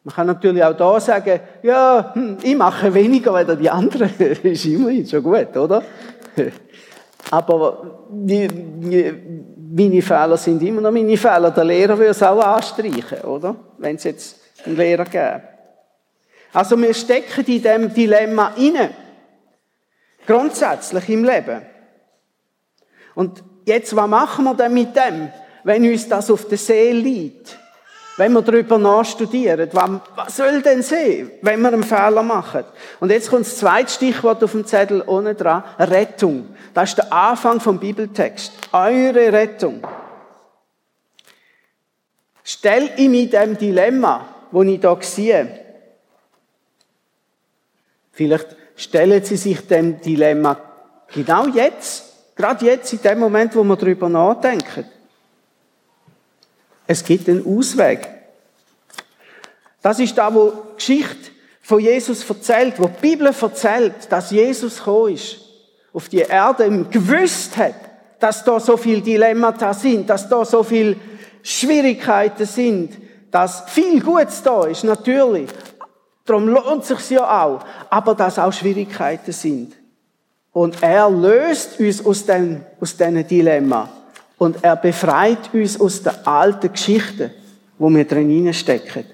man 0.04 0.16
kann 0.16 0.28
natürlich 0.28 0.64
auch 0.64 0.76
da 0.76 1.00
sagen, 1.00 1.40
ja, 1.62 2.12
hm, 2.14 2.38
ich 2.42 2.56
mache 2.56 2.94
weniger 2.94 3.36
als 3.36 3.58
die 3.60 3.70
anderen. 3.70 4.10
Ist 4.44 4.66
immerhin 4.66 5.06
schon 5.08 5.22
gut, 5.22 5.56
oder? 5.56 5.84
Aber 7.30 8.08
meine 8.12 10.02
Fehler 10.02 10.38
sind 10.38 10.62
immer 10.64 10.82
noch 10.82 10.92
meine 10.92 11.16
Fehler. 11.16 11.52
Der 11.52 11.64
Lehrer 11.64 11.98
will 12.00 12.08
es 12.08 12.24
auch 12.24 12.42
anstreichen, 12.42 13.22
oder? 13.22 13.56
Wenn 13.78 13.96
es 13.96 14.04
jetzt 14.04 14.40
einen 14.66 14.76
Lehrer 14.76 15.06
gäbe. 15.06 15.44
Also 16.52 16.82
wir 16.82 16.94
stecken 16.94 17.40
in 17.40 17.46
diesem 17.46 17.94
Dilemma 17.94 18.54
inne. 18.58 18.90
Grundsätzlich 20.26 21.10
im 21.10 21.24
Leben. 21.24 21.62
Und 23.16 23.44
jetzt, 23.66 23.96
was 23.96 24.08
machen 24.08 24.46
wir 24.46 24.56
denn 24.56 24.74
mit 24.74 24.96
dem, 24.96 25.30
wenn 25.64 25.90
uns 25.90 26.10
das 26.10 26.32
auf 26.32 26.48
der 26.48 26.58
Seele 26.58 27.00
liegt? 27.00 27.61
Wenn 28.22 28.34
wir 28.34 28.44
darüber 28.44 28.78
nachstudieren, 28.78 29.68
was 29.74 30.38
soll 30.38 30.62
denn 30.62 30.84
sein, 30.84 31.32
wenn 31.42 31.60
wir 31.60 31.70
einen 31.70 31.82
Fehler 31.82 32.22
machen? 32.22 32.66
Und 33.00 33.10
jetzt 33.10 33.32
kommt 33.32 33.48
das 33.48 33.58
zweite 33.58 33.92
Stichwort 33.92 34.44
auf 34.44 34.52
dem 34.52 34.64
Zettel 34.64 35.04
ohne 35.08 35.34
dran, 35.34 35.64
Rettung. 35.80 36.50
Das 36.76 36.90
ist 36.90 37.00
der 37.00 37.12
Anfang 37.12 37.60
vom 37.60 37.80
Bibeltext. 37.80 38.54
Eure 38.74 39.34
Rettung. 39.34 39.82
Stell 42.44 42.92
ich 42.96 43.10
mich 43.10 43.32
dem 43.32 43.58
Dilemma, 43.58 44.24
wo 44.52 44.62
ich 44.62 44.80
da 44.80 44.96
sehe. 45.02 45.60
Vielleicht 48.12 48.56
stellen 48.76 49.24
Sie 49.24 49.38
sich 49.38 49.66
dem 49.66 50.00
Dilemma 50.00 50.58
genau 51.12 51.48
jetzt, 51.48 52.36
gerade 52.36 52.66
jetzt, 52.66 52.94
in 52.94 53.02
dem 53.02 53.18
Moment, 53.18 53.56
wo 53.56 53.64
wir 53.64 53.76
darüber 53.76 54.10
nachdenken. 54.10 54.86
Es 56.92 57.06
gibt 57.06 57.30
einen 57.30 57.46
Ausweg. 57.46 58.06
Das 59.82 59.98
ist 59.98 60.18
da, 60.18 60.34
wo 60.34 60.52
die 60.52 60.76
Geschichte 60.76 61.32
von 61.62 61.80
Jesus 61.80 62.30
erzählt, 62.30 62.74
wo 62.80 62.88
die 62.88 63.00
Bibel 63.00 63.28
erzählt, 63.28 63.94
dass 64.10 64.32
Jesus 64.32 64.80
gekommen 64.80 65.14
ist, 65.14 65.38
auf 65.94 66.10
die 66.10 66.18
Erde 66.18 66.68
und 66.68 66.92
gewusst 66.92 67.56
hat, 67.56 67.76
dass 68.20 68.44
da 68.44 68.60
so 68.60 68.76
viele 68.76 69.00
Dilemmata 69.00 69.74
sind, 69.74 70.10
dass 70.10 70.28
da 70.28 70.44
so 70.44 70.64
viele 70.64 70.98
Schwierigkeiten 71.42 72.46
sind, 72.46 72.98
dass 73.32 73.64
viel 73.68 74.02
Gutes 74.02 74.44
da 74.44 74.66
ist, 74.66 74.84
natürlich. 74.84 75.50
Darum 76.26 76.50
lohnt 76.50 76.84
es 76.84 76.90
sich 76.90 77.12
ja 77.12 77.46
auch. 77.46 77.62
Aber 77.90 78.16
dass 78.16 78.38
auch 78.38 78.52
Schwierigkeiten 78.52 79.32
sind. 79.32 79.78
Und 80.52 80.84
er 80.84 81.10
löst 81.10 81.80
uns 81.80 82.06
aus, 82.06 82.26
den, 82.26 82.66
aus 82.82 82.98
diesen 82.98 83.26
Dilemma. 83.26 83.90
Und 84.42 84.64
er 84.64 84.76
befreit 84.76 85.54
uns 85.54 85.80
aus 85.80 86.02
der 86.02 86.28
alten 86.28 86.72
Geschichte, 86.72 87.30
wo 87.78 87.92
wir 87.92 88.06
drin 88.06 88.52
stecken. 88.56 89.06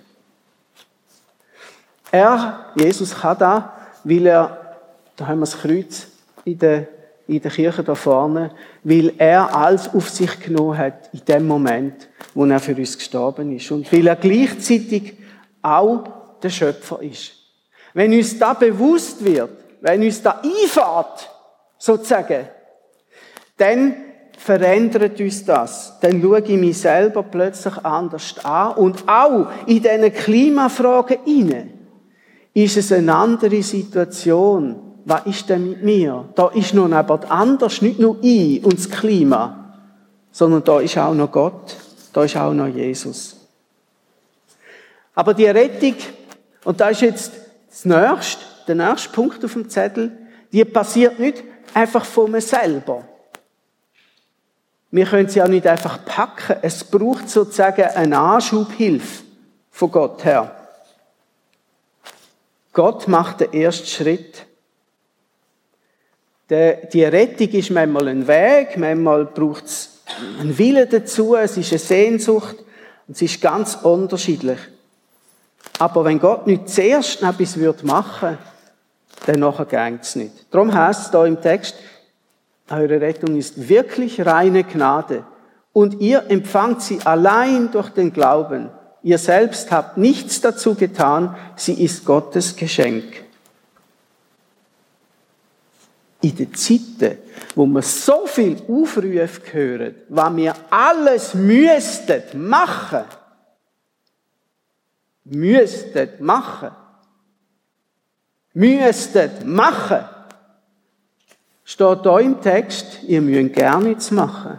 Er, 2.09 2.71
Jesus, 2.75 3.13
kann 3.13 3.37
da, 3.37 3.73
weil 4.05 4.25
er, 4.25 4.77
da 5.17 5.27
haben 5.27 5.39
wir 5.39 5.45
das 5.45 5.59
Kreuz 5.59 6.07
in 6.45 6.57
der, 6.57 6.87
in 7.27 7.41
der 7.41 7.51
Kirche 7.51 7.83
da 7.83 7.93
vorne, 7.93 8.51
weil 8.85 9.15
er 9.17 9.53
alles 9.53 9.93
auf 9.93 10.09
sich 10.09 10.39
genommen 10.39 10.77
hat 10.77 11.09
in 11.11 11.25
dem 11.25 11.45
Moment, 11.45 12.07
wo 12.33 12.45
er 12.45 12.61
für 12.61 12.75
uns 12.75 12.97
gestorben 12.97 13.53
ist. 13.53 13.69
Und 13.69 13.91
weil 13.91 14.07
er 14.07 14.15
gleichzeitig 14.15 15.17
auch 15.61 16.05
der 16.41 16.51
Schöpfer 16.51 17.01
ist. 17.01 17.33
Wenn 17.93 18.13
uns 18.13 18.39
da 18.39 18.53
bewusst 18.53 19.25
wird, 19.25 19.49
wenn 19.81 20.03
uns 20.03 20.21
da 20.21 20.41
einfährt, 20.41 21.29
sozusagen, 21.77 22.47
dann 23.57 24.06
verändert 24.37 25.19
uns 25.19 25.43
das. 25.43 25.97
Dann 25.99 26.21
schaue 26.21 26.39
ich 26.39 26.57
mich 26.57 26.77
selber 26.77 27.23
plötzlich 27.23 27.75
anders 27.83 28.35
an 28.43 28.75
und 28.75 29.03
auch 29.07 29.47
in 29.65 29.81
diesen 29.81 30.13
Klimafragen 30.13 31.17
hinein 31.25 31.73
ist 32.53 32.77
es 32.77 32.91
eine 32.91 33.13
andere 33.13 33.61
Situation. 33.61 34.75
Was 35.05 35.25
ist 35.25 35.49
denn 35.49 35.69
mit 35.69 35.83
mir? 35.83 36.25
Da 36.35 36.47
ist 36.49 36.73
noch 36.73 36.87
jemand 36.87 37.29
anders, 37.29 37.81
nicht 37.81 37.99
nur 37.99 38.17
ich 38.21 38.63
und 38.63 38.77
das 38.77 38.89
Klima, 38.89 39.75
sondern 40.31 40.63
da 40.63 40.79
ist 40.79 40.97
auch 40.97 41.13
noch 41.13 41.31
Gott, 41.31 41.75
da 42.13 42.23
ist 42.23 42.35
auch 42.35 42.53
noch 42.53 42.67
Jesus. 42.67 43.37
Aber 45.13 45.33
die 45.33 45.45
Rettung, 45.45 45.95
und 46.63 46.79
da 46.79 46.89
ist 46.89 47.01
jetzt 47.01 47.31
das 47.69 47.85
nächste, 47.85 48.41
der 48.67 48.75
nächste 48.75 49.09
Punkt 49.09 49.43
auf 49.45 49.53
dem 49.53 49.69
Zettel, 49.69 50.11
die 50.51 50.65
passiert 50.65 51.19
nicht 51.19 51.43
einfach 51.73 52.05
von 52.05 52.31
mir 52.31 52.41
selber. 52.41 53.03
Wir 54.89 55.05
können 55.05 55.27
sie 55.27 55.41
auch 55.41 55.47
nicht 55.47 55.67
einfach 55.67 56.03
packen. 56.05 56.57
Es 56.61 56.83
braucht 56.83 57.29
sozusagen 57.29 57.83
eine 57.83 58.17
Anschubhilfe 58.17 59.23
von 59.71 59.91
Gott 59.91 60.23
her. 60.23 60.55
Gott 62.73 63.07
macht 63.07 63.41
den 63.41 63.53
ersten 63.53 63.87
Schritt. 63.87 64.45
Die 66.49 67.03
Rettung 67.03 67.49
ist 67.49 67.71
manchmal 67.71 68.07
ein 68.07 68.25
Weg, 68.27 68.77
manchmal 68.77 69.25
braucht 69.25 69.65
es 69.65 69.99
einen 70.39 70.57
Willen 70.57 70.89
dazu, 70.89 71.35
es 71.35 71.57
ist 71.57 71.71
eine 71.71 71.79
Sehnsucht 71.79 72.55
und 73.07 73.15
es 73.15 73.21
ist 73.21 73.41
ganz 73.41 73.75
unterschiedlich. 73.75 74.59
Aber 75.79 76.05
wenn 76.05 76.19
Gott 76.19 76.47
nicht 76.47 76.69
zuerst 76.69 77.21
etwas 77.21 77.57
machen 77.83 78.37
würde, 79.25 79.39
dann 79.41 79.67
geht 79.67 80.01
es 80.01 80.15
nicht. 80.15 80.45
Darum 80.49 80.73
heißt 80.73 81.01
es 81.07 81.11
da 81.11 81.25
im 81.25 81.41
Text, 81.41 81.75
eure 82.69 83.01
Rettung 83.01 83.37
ist 83.37 83.69
wirklich 83.69 84.25
reine 84.25 84.63
Gnade 84.63 85.23
und 85.73 86.01
ihr 86.01 86.29
empfangt 86.29 86.81
sie 86.81 86.99
allein 87.03 87.71
durch 87.71 87.89
den 87.89 88.11
Glauben. 88.11 88.69
Ihr 89.03 89.17
selbst 89.17 89.71
habt 89.71 89.97
nichts 89.97 90.41
dazu 90.41 90.75
getan, 90.75 91.35
sie 91.55 91.83
ist 91.83 92.03
Gottes 92.03 92.55
Geschenk. 92.55 93.23
In 96.21 96.35
den 96.35 96.53
Zeiten, 96.55 97.19
wo 97.55 97.65
wir 97.67 97.83
so 97.83 98.25
viel 98.25 98.57
Aufrufe 98.67 99.29
hören, 99.53 99.95
was 100.09 100.35
wir 100.35 100.53
alles 100.69 101.33
müssten 101.35 102.47
machen, 102.47 103.05
müssten 105.23 106.09
machen, 106.19 106.71
müssten 108.53 109.53
machen, 109.53 110.05
steht 111.67 112.05
da 112.05 112.19
im 112.19 112.41
Text, 112.41 113.03
ihr 113.07 113.21
müsst 113.21 113.53
gar 113.53 113.81
nichts 113.81 114.09
machen. 114.09 114.57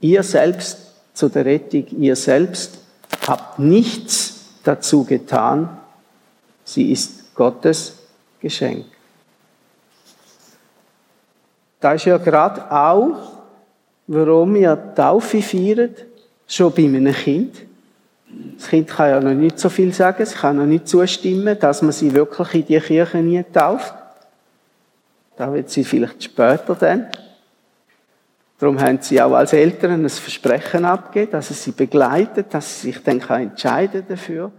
Ihr 0.00 0.22
selbst 0.24 0.78
zu 1.14 1.28
der 1.28 1.44
Rettung, 1.44 1.86
ihr 1.98 2.16
selbst 2.16 2.78
habt 3.26 3.60
nichts 3.60 4.46
dazu 4.64 5.04
getan. 5.04 5.68
Sie 6.64 6.90
ist 6.90 7.34
Gottes 7.36 7.94
Geschenk. 8.40 8.86
Das 11.78 11.94
ist 11.94 12.06
ja 12.06 12.18
gerade 12.18 12.70
auch, 12.70 13.32
warum 14.08 14.54
wir 14.54 14.94
Taufe 14.94 15.40
feiern, 15.40 15.94
schon 16.48 16.72
bei 16.72 16.84
einem 16.84 17.14
Kind. 17.14 17.54
Das 18.58 18.68
Kind 18.68 18.88
kann 18.88 19.08
ja 19.08 19.20
noch 19.20 19.34
nicht 19.34 19.58
so 19.58 19.68
viel 19.68 19.94
sagen, 19.94 20.22
es 20.22 20.34
kann 20.34 20.56
noch 20.56 20.66
nicht 20.66 20.88
zustimmen, 20.88 21.56
dass 21.58 21.80
man 21.80 21.92
sie 21.92 22.12
wirklich 22.12 22.54
in 22.54 22.66
die 22.66 22.80
Kirche 22.80 23.18
nie 23.18 23.44
tauft. 23.52 23.94
Da 25.40 25.50
wird 25.54 25.70
sie 25.70 25.84
vielleicht 25.84 26.22
später 26.22 26.74
dann. 26.74 27.06
Darum 28.58 28.78
haben 28.78 28.98
sie 29.00 29.22
auch 29.22 29.32
als 29.32 29.54
Eltern 29.54 30.04
ein 30.04 30.06
Versprechen 30.10 30.84
abgegeben, 30.84 31.32
dass 31.32 31.48
es 31.48 31.64
sie 31.64 31.72
begleitet, 31.72 32.52
dass 32.52 32.82
sie 32.82 32.92
sich 32.92 33.02
dann 33.02 33.22
entscheiden 33.22 34.04
dafür. 34.06 34.52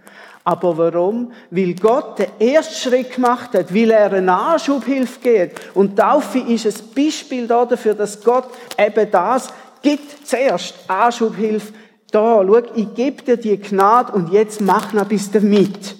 Aber 0.44 0.76
warum? 0.80 1.34
Weil 1.52 1.76
Gott 1.76 2.18
den 2.18 2.30
ersten 2.40 2.74
Schritt 2.74 3.14
gemacht 3.14 3.54
hat, 3.54 3.72
weil 3.72 3.92
er 3.92 4.12
eine 4.12 4.34
Anschubhilfe 4.34 5.20
gibt. 5.20 5.62
Und 5.76 6.00
Taufe 6.00 6.40
ist 6.40 6.66
ein 6.66 6.96
Beispiel 6.96 7.46
dafür, 7.46 7.94
dass 7.94 8.20
Gott 8.24 8.50
eben 8.76 9.12
das 9.12 9.54
gibt 9.84 10.28
zuerst. 10.28 10.74
Anschubhilfe. 10.88 11.74
Da, 12.10 12.44
schau, 12.44 12.58
ich 12.74 12.92
gebe 12.96 13.22
dir 13.22 13.38
die 13.38 13.60
Gnade 13.60 14.14
und 14.14 14.32
jetzt 14.32 14.62
mach 14.62 14.94
noch 14.94 15.06
bis 15.06 15.30
damit. 15.30 15.96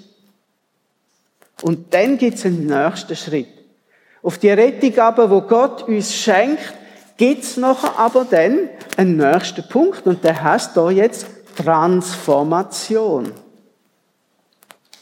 Und 1.62 1.94
dann 1.94 2.18
gibt 2.18 2.40
es 2.40 2.48
einen 2.48 2.66
nächsten 2.66 3.16
Schritt. 3.16 3.61
Auf 4.24 4.38
die 4.38 4.50
Rettung 4.50 4.98
aber, 5.00 5.30
wo 5.30 5.42
Gott 5.42 5.88
uns 5.88 6.14
schenkt, 6.14 6.74
gibt 7.18 7.44
es 7.44 7.58
nachher 7.58 7.98
aber 7.98 8.26
dann 8.30 8.70
einen 8.98 9.18
nächsten 9.18 9.68
Punkt 9.68 10.06
und 10.06 10.24
der 10.24 10.42
heißt 10.42 10.76
da 10.76 10.90
jetzt 10.90 11.26
Transformation. 11.56 13.32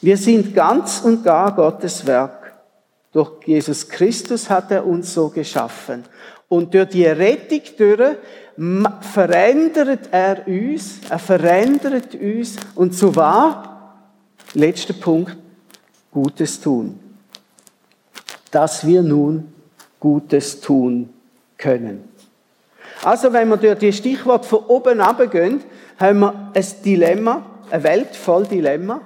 Wir 0.02 0.18
sind 0.18 0.56
ganz 0.56 1.02
und 1.02 1.24
gar 1.24 1.54
Gottes 1.56 2.06
Werk. 2.06 2.54
Durch 3.12 3.32
Jesus 3.46 3.88
Christus 3.90 4.50
hat 4.50 4.72
er 4.72 4.86
uns 4.86 5.14
so 5.14 5.30
geschaffen. 5.30 6.06
Und 6.48 6.74
durch 6.74 6.90
die 6.90 7.06
Rettung 7.06 7.62
durch 7.78 8.18
verändert 9.14 10.10
er 10.12 10.48
uns, 10.48 11.00
er 11.10 11.20
verändert 11.20 12.16
uns 12.16 12.56
und 12.76 12.94
so 12.94 13.16
war, 13.16 14.10
letzter 14.54 14.94
Punkt, 14.94 15.38
Gutes 16.12 16.60
tun. 16.60 17.00
Dass 18.52 18.86
wir 18.86 19.02
nun 19.02 19.54
Gutes 20.00 20.62
tun 20.62 21.10
können. 21.58 22.08
Also, 23.04 23.32
wenn 23.32 23.50
wir 23.50 23.58
durch 23.58 23.80
die 23.80 23.94
Stichwort 23.94 24.46
von 24.46 24.64
oben 24.68 25.00
gehen, 25.30 25.64
haben 26.00 26.20
wir 26.20 26.52
ein 26.54 26.66
Dilemma, 26.84 27.46
eine 27.70 27.84
Welt 27.84 28.16
voll 28.16 28.46
Dilemma, 28.46 29.02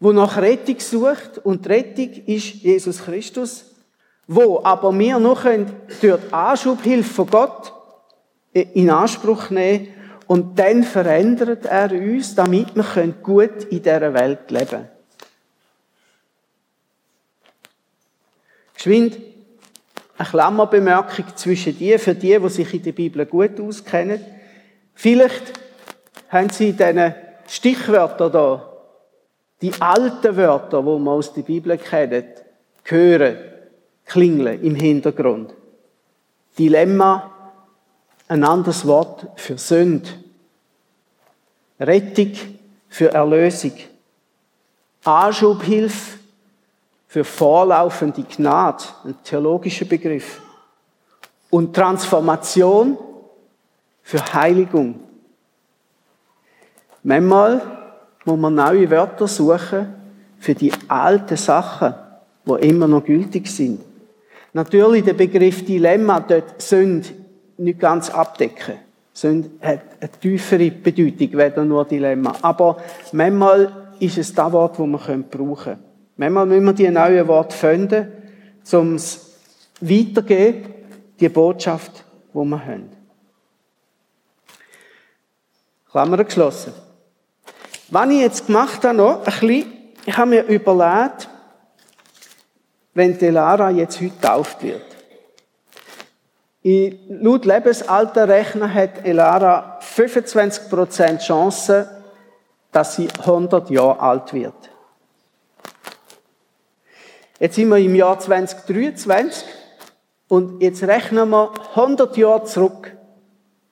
wo 0.00 0.12
nach 0.12 0.36
Rettung 0.36 0.78
sucht 0.78 1.38
und 1.42 1.64
die 1.64 1.68
Rettung 1.68 2.10
ist 2.26 2.54
Jesus 2.54 3.04
Christus, 3.04 3.64
wo 4.26 4.60
aber 4.62 4.96
wir 4.96 5.18
noch 5.18 5.42
durch 5.42 5.66
die 6.00 6.32
Anschubhilfe 6.32 7.14
von 7.14 7.30
Gott 7.30 7.72
in 8.52 8.90
Anspruch 8.90 9.50
nehmen 9.50 9.88
und 10.26 10.58
dann 10.58 10.84
verändert 10.84 11.66
er 11.66 11.90
uns, 11.92 12.34
damit 12.34 12.76
wir 12.76 13.14
gut 13.22 13.64
in 13.70 13.82
dieser 13.82 14.14
Welt 14.14 14.50
leben 14.50 14.68
können. 14.68 14.97
Geschwind, 18.78 19.18
eine 20.16 20.28
Klammerbemerkung 20.28 21.24
zwischen 21.34 21.76
die, 21.76 21.98
für 21.98 22.14
die, 22.14 22.38
die 22.38 22.48
sich 22.48 22.72
in 22.74 22.82
der 22.84 22.92
Bibel 22.92 23.26
gut 23.26 23.60
auskennen. 23.60 24.24
Vielleicht 24.94 25.52
haben 26.28 26.48
sie 26.50 26.72
diese 26.72 27.14
Stichwörter 27.48 28.30
da, 28.30 28.72
die 29.60 29.72
alten 29.80 30.36
Wörter, 30.36 30.80
die 30.80 30.86
man 30.86 31.08
aus 31.08 31.32
der 31.32 31.42
Bibel 31.42 31.76
kennt, 31.76 32.44
hören, 32.84 33.36
klingeln 34.04 34.62
im 34.62 34.76
Hintergrund. 34.76 35.54
Dilemma, 36.56 37.32
ein 38.28 38.44
anderes 38.44 38.86
Wort 38.86 39.26
für 39.36 39.58
Sünde. 39.58 40.08
Rettung 41.80 42.32
für 42.88 43.12
Erlösung. 43.12 43.72
Anschubhilfe 45.02 46.18
für 47.08 47.24
vorlaufende 47.24 48.22
Gnade, 48.22 48.84
ein 49.04 49.16
theologischer 49.24 49.86
Begriff. 49.86 50.40
Und 51.50 51.74
Transformation 51.74 52.98
für 54.02 54.20
Heiligung. 54.34 55.00
Manchmal 57.02 57.62
muss 58.26 58.38
man 58.38 58.54
neue 58.54 58.90
Wörter 58.90 59.26
suchen 59.26 59.94
für 60.38 60.54
die 60.54 60.70
alten 60.86 61.38
Sachen, 61.38 61.94
die 62.44 62.68
immer 62.68 62.86
noch 62.86 63.04
gültig 63.04 63.48
sind. 63.48 63.80
Natürlich 64.52 65.04
der 65.04 65.14
Begriff 65.14 65.64
Dilemma 65.64 66.20
dort 66.20 66.60
Sünde 66.60 67.08
nicht 67.56 67.80
ganz 67.80 68.10
abdecken. 68.10 68.74
Sünde 69.14 69.48
hat 69.62 69.80
eine 70.00 70.10
tiefere 70.20 70.70
Bedeutung, 70.70 71.32
weder 71.38 71.64
nur 71.64 71.86
Dilemma. 71.86 72.34
Aber 72.42 72.76
manchmal 73.12 73.72
ist 73.98 74.18
es 74.18 74.34
das 74.34 74.52
Wort, 74.52 74.78
das 74.78 74.86
wir 74.86 75.22
brauchen 75.22 75.64
können. 75.64 75.87
Manchmal 76.18 76.46
müssen 76.46 76.66
wir 76.66 76.72
die 76.72 76.90
neuen 76.90 77.28
Worte 77.28 77.56
finden, 77.56 78.12
um 78.72 78.96
es 78.96 79.36
weitergeben, 79.80 80.74
die 81.20 81.28
Botschaft, 81.28 82.04
die 82.34 82.38
wir 82.38 82.66
haben. 82.66 82.90
Klammer 85.88 86.24
geschlossen. 86.24 86.74
Was 87.90 88.10
ich 88.10 88.20
jetzt 88.20 88.46
gemacht 88.46 88.84
habe, 88.84 88.96
noch 88.96 89.18
ein 89.18 89.24
bisschen, 89.24 89.72
ich 90.04 90.16
habe 90.16 90.30
mir 90.30 90.42
überlegt, 90.42 91.28
wenn 92.94 93.16
Delara 93.16 93.70
jetzt 93.70 94.00
heute 94.00 94.10
getauft 94.10 94.62
wird. 94.64 94.82
In, 96.62 96.98
laut 97.22 97.44
Lebensalterrechner 97.44 98.74
hat 98.74 99.06
Elara 99.06 99.78
25% 99.80 101.18
Chance, 101.18 101.88
dass 102.72 102.96
sie 102.96 103.06
100 103.20 103.70
Jahre 103.70 104.00
alt 104.00 104.32
wird. 104.32 104.70
Jetzt 107.40 107.54
sind 107.54 107.68
wir 107.68 107.76
im 107.76 107.94
Jahr 107.94 108.18
2023 108.18 109.44
und 110.26 110.60
jetzt 110.60 110.82
rechnen 110.82 111.30
wir 111.30 111.52
100 111.76 112.16
Jahre 112.16 112.42
zurück. 112.44 112.96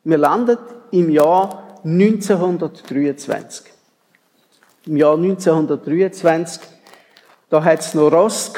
Wir 0.05 0.19
landen 0.19 0.57
im 0.93 1.11
Jahr 1.11 1.81
1923. 1.83 3.67
Im 4.87 4.97
Jahr 4.97 5.15
1923, 5.15 6.63
da 7.51 7.65
hat 7.65 7.81
es 7.81 7.93
noch 7.95 8.13
Ross 8.13 8.53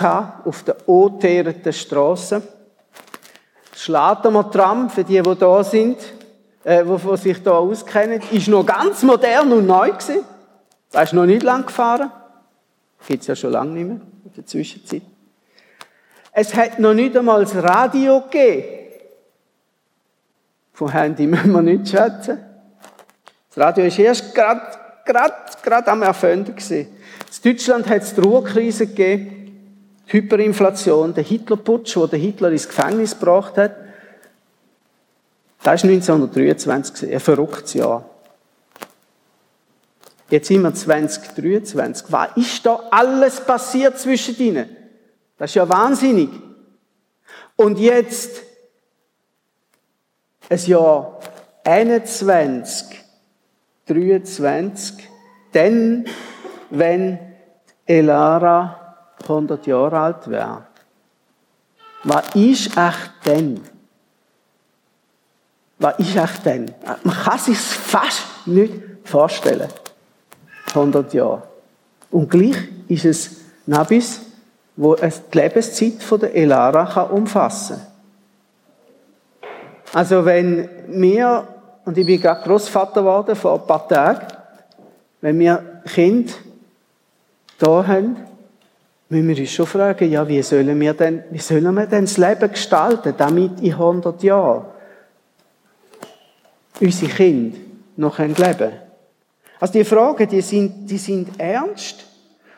auf 0.44 0.62
der 0.64 0.77
oteerten 0.87 1.73
Straße. 1.73 2.42
Das 3.71 3.83
Schlatermer-Tram, 3.83 4.90
für 4.90 5.05
die, 5.05 5.23
die 5.23 5.35
da 5.37 5.64
sind, 5.64 5.97
äh, 6.64 6.85
die 6.85 7.16
sich 7.16 7.42
da 7.42 7.53
auskennen, 7.53 8.21
ist 8.31 8.49
noch 8.49 8.66
ganz 8.66 9.03
modern 9.03 9.55
und 9.55 9.66
neu 9.66 9.90
gewesen. 9.90 10.23
Da 10.90 11.01
ist 11.01 11.14
noch 11.14 11.25
nicht 11.25 11.42
lang 11.42 11.64
gefahren. 11.64 12.11
Gibt 13.07 13.23
es 13.23 13.27
ja 13.27 13.37
schon 13.37 13.53
lange 13.53 13.73
nicht 13.73 13.87
mehr 13.87 14.01
in 14.25 14.33
der 14.37 14.47
Zwischenzeit. 14.47 15.03
Es 16.33 16.55
hat 16.55 16.79
noch 16.79 16.95
nicht 16.95 17.17
einmal 17.17 17.43
das 17.43 17.55
Radio 17.55 18.23
gegeben. 18.23 18.65
Von 20.73 20.93
Handy 20.93 21.27
müssen 21.27 21.53
wir 21.53 21.63
nicht 21.63 21.89
schätzen. 21.89 22.39
Das 23.49 23.59
Radio 23.59 23.87
ist 23.87 23.99
erst 23.99 24.35
gerade, 24.35 24.61
gerade, 25.05 25.35
gerade 25.63 25.91
am 25.91 26.03
Erfinden 26.03 26.55
gewesen. 26.55 26.87
In 27.45 27.53
Deutschland 27.53 27.89
hat 27.89 28.03
es 28.03 28.15
die 28.15 28.21
Ruhrkrise 28.21 28.87
gegeben, 28.87 29.83
die 30.07 30.13
Hyperinflation, 30.13 31.15
der 31.15 31.25
Hitlerputsch, 31.25 31.97
wo 31.97 32.07
der 32.07 32.19
Hitler 32.19 32.51
ins 32.51 32.69
Gefängnis 32.69 33.19
gebracht 33.19 33.57
hat. 33.57 33.75
Das 35.63 35.83
war 35.83 35.91
1923, 35.91 37.13
ein 37.13 37.21
verrücktes 37.21 37.75
Jahr. 37.75 38.09
Jetzt 40.31 40.49
sind 40.49 40.62
wir 40.62 40.75
2023. 40.75 42.12
Was 42.12 42.37
ist 42.37 42.67
da 42.67 42.81
alles 42.91 43.41
passiert 43.41 43.99
zwischen 43.99 44.37
ihnen? 44.38 44.77
Das 45.38 45.51
ist 45.51 45.55
ja 45.55 45.69
wahnsinnig. 45.69 46.29
Und 47.57 47.79
jetzt, 47.79 48.43
ein 50.51 50.59
Jahr 50.67 51.19
21, 51.64 53.05
23, 53.87 55.09
dann, 55.53 56.05
wenn 56.71 57.19
Elara 57.87 59.07
100 59.23 59.67
Jahre 59.67 59.99
alt 59.99 60.29
wäre. 60.31 60.67
Was 62.05 62.35
ist 62.35 62.77
echt 62.77 63.12
denn? 63.25 63.61
Was 65.79 65.99
ist 65.99 66.17
echt 66.17 66.45
denn? 66.45 66.75
Man 67.03 67.17
kann 67.17 67.38
sich 67.38 67.59
fast 67.59 68.47
nicht 68.47 68.75
vorstellen. 69.05 69.69
100 70.75 71.15
Jahre. 71.15 71.43
Und 72.11 72.31
gleich 72.31 72.57
ist 72.89 73.05
es 73.05 73.37
Nabis, 73.67 74.21
wo 74.77 74.95
es 74.95 75.23
die 75.29 75.39
Lebenszeit 75.39 76.23
der 76.23 76.35
Elara 76.35 76.87
kann 76.87 77.11
umfassen. 77.11 77.81
Also 79.93 80.25
wenn 80.25 80.69
wir, 80.89 81.47
und 81.85 81.97
ich 81.99 82.07
bin 82.07 82.21
gerade 82.21 82.43
Großvater 82.43 83.01
geworden 83.01 83.35
vor 83.35 83.61
ein 83.61 83.67
paar 83.67 83.89
Tagen, 83.89 84.27
wenn 85.21 85.39
wir 85.39 85.83
Kind 85.87 86.35
da 87.59 87.87
haben, 87.87 88.17
müssen 89.09 89.29
wir 89.29 89.39
uns 89.39 89.51
schon 89.51 89.67
fragen, 89.67 90.11
ja, 90.11 90.27
wie 90.29 90.43
sollen 90.43 90.79
wir 90.79 90.95
denn, 90.95 91.25
wie 91.31 91.39
sollen 91.39 91.75
wir 91.75 91.87
denn 91.87 92.05
das 92.05 92.19
Leben 92.19 92.51
gestalten, 92.51 93.15
damit 93.17 93.61
in 93.61 93.73
100 93.73 94.23
Jahren 94.23 94.67
unsere 96.81 97.11
Kinder 97.11 97.59
noch 97.97 98.19
leben 98.19 98.35
können? 98.35 98.88
Also 99.61 99.73
die 99.73 99.85
Fragen, 99.85 100.29
die 100.29 100.40
sind, 100.40 100.88
die 100.88 100.99
sind 100.99 101.40
ernst. 101.40 102.05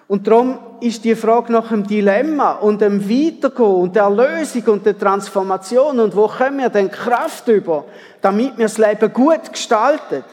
Und 0.06 0.26
darum 0.26 0.58
ist 0.80 1.04
die 1.04 1.14
Frage 1.14 1.52
nach 1.52 1.68
dem 1.68 1.86
Dilemma 1.86 2.54
und 2.54 2.80
dem 2.80 3.08
Weitergehen 3.08 3.74
und 3.76 3.94
der 3.94 4.10
Lösung 4.10 4.64
und 4.64 4.84
der 4.84 4.98
Transformation 4.98 6.00
und 6.00 6.16
wo 6.16 6.26
können 6.26 6.58
wir 6.58 6.68
denn 6.68 6.90
Kraft 6.90 7.46
über, 7.46 7.84
damit 8.20 8.58
wir 8.58 8.64
das 8.64 8.76
Leben 8.76 9.12
gut 9.12 9.52
gestalten, 9.52 10.24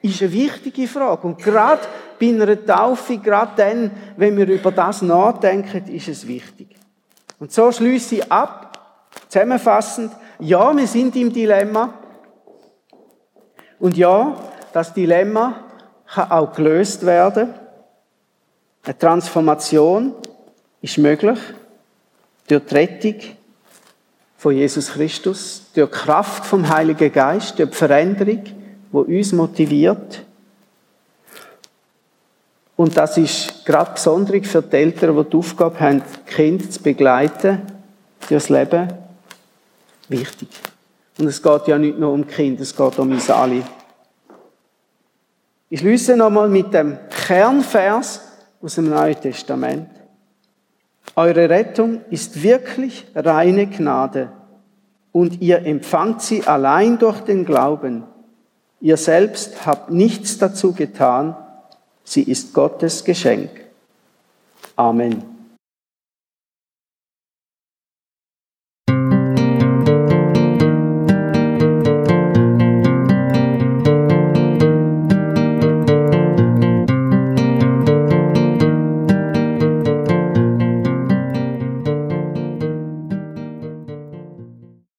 ist 0.00 0.22
eine 0.22 0.32
wichtige 0.32 0.88
Frage. 0.88 1.26
Und 1.26 1.38
gerade 1.38 1.82
bei 2.18 2.28
einer 2.28 2.64
Taufe, 2.64 3.18
gerade 3.18 3.52
dann, 3.56 3.90
wenn 4.16 4.36
wir 4.38 4.48
über 4.48 4.72
das 4.72 5.02
nachdenken, 5.02 5.84
ist 5.92 6.08
es 6.08 6.26
wichtig. 6.26 6.68
Und 7.38 7.52
so 7.52 7.70
schließe 7.70 8.16
ich 8.16 8.32
ab, 8.32 8.78
zusammenfassend, 9.28 10.12
ja, 10.38 10.74
wir 10.74 10.86
sind 10.86 11.14
im 11.16 11.30
Dilemma. 11.30 11.92
Und 13.78 13.98
ja, 13.98 14.34
das 14.72 14.94
Dilemma 14.94 15.65
kann 16.12 16.30
auch 16.30 16.52
gelöst 16.52 17.04
werden. 17.04 17.54
Eine 18.84 18.98
Transformation 18.98 20.14
ist 20.80 20.98
möglich 20.98 21.38
durch 22.46 22.62
die 22.64 22.74
Rettung 22.74 23.14
von 24.38 24.54
Jesus 24.54 24.92
Christus, 24.92 25.62
durch 25.74 25.90
die 25.90 25.96
Kraft 25.96 26.46
vom 26.46 26.68
Heiligen 26.68 27.12
Geist, 27.12 27.58
durch 27.58 27.70
die 27.70 27.76
Veränderung, 27.76 28.44
die 28.44 29.16
uns 29.18 29.32
motiviert. 29.32 30.22
Und 32.76 32.96
das 32.96 33.16
ist 33.16 33.64
gerade 33.64 33.92
besonders 33.94 34.46
für 34.46 34.62
die 34.62 34.76
Eltern, 34.76 35.16
die 35.16 35.30
die 35.30 35.36
Aufgabe 35.36 35.80
haben, 35.80 36.02
die 36.02 36.32
Kinder 36.32 36.70
zu 36.70 36.82
begleiten, 36.82 37.62
durchs 38.28 38.50
Leben, 38.50 38.92
wichtig. 40.08 40.48
Und 41.18 41.26
es 41.26 41.42
geht 41.42 41.66
ja 41.68 41.78
nicht 41.78 41.98
nur 41.98 42.12
um 42.12 42.26
Kinder, 42.26 42.62
es 42.62 42.76
geht 42.76 42.98
um 42.98 43.10
uns 43.10 43.30
alle. 43.30 43.62
Ich 45.68 45.80
schließe 45.80 46.16
nochmal 46.16 46.48
mit 46.48 46.72
dem 46.72 46.98
Kernvers 47.10 48.20
aus 48.62 48.76
dem 48.76 48.88
Neuen 48.88 49.20
Testament. 49.20 49.90
Eure 51.16 51.48
Rettung 51.48 52.02
ist 52.10 52.42
wirklich 52.42 53.06
reine 53.14 53.66
Gnade 53.66 54.30
und 55.12 55.40
ihr 55.40 55.64
empfangt 55.64 56.22
sie 56.22 56.46
allein 56.46 56.98
durch 56.98 57.20
den 57.20 57.44
Glauben. 57.44 58.04
Ihr 58.80 58.96
selbst 58.96 59.66
habt 59.66 59.90
nichts 59.90 60.38
dazu 60.38 60.72
getan, 60.72 61.36
sie 62.04 62.22
ist 62.22 62.52
Gottes 62.52 63.02
Geschenk. 63.02 63.50
Amen. 64.76 65.35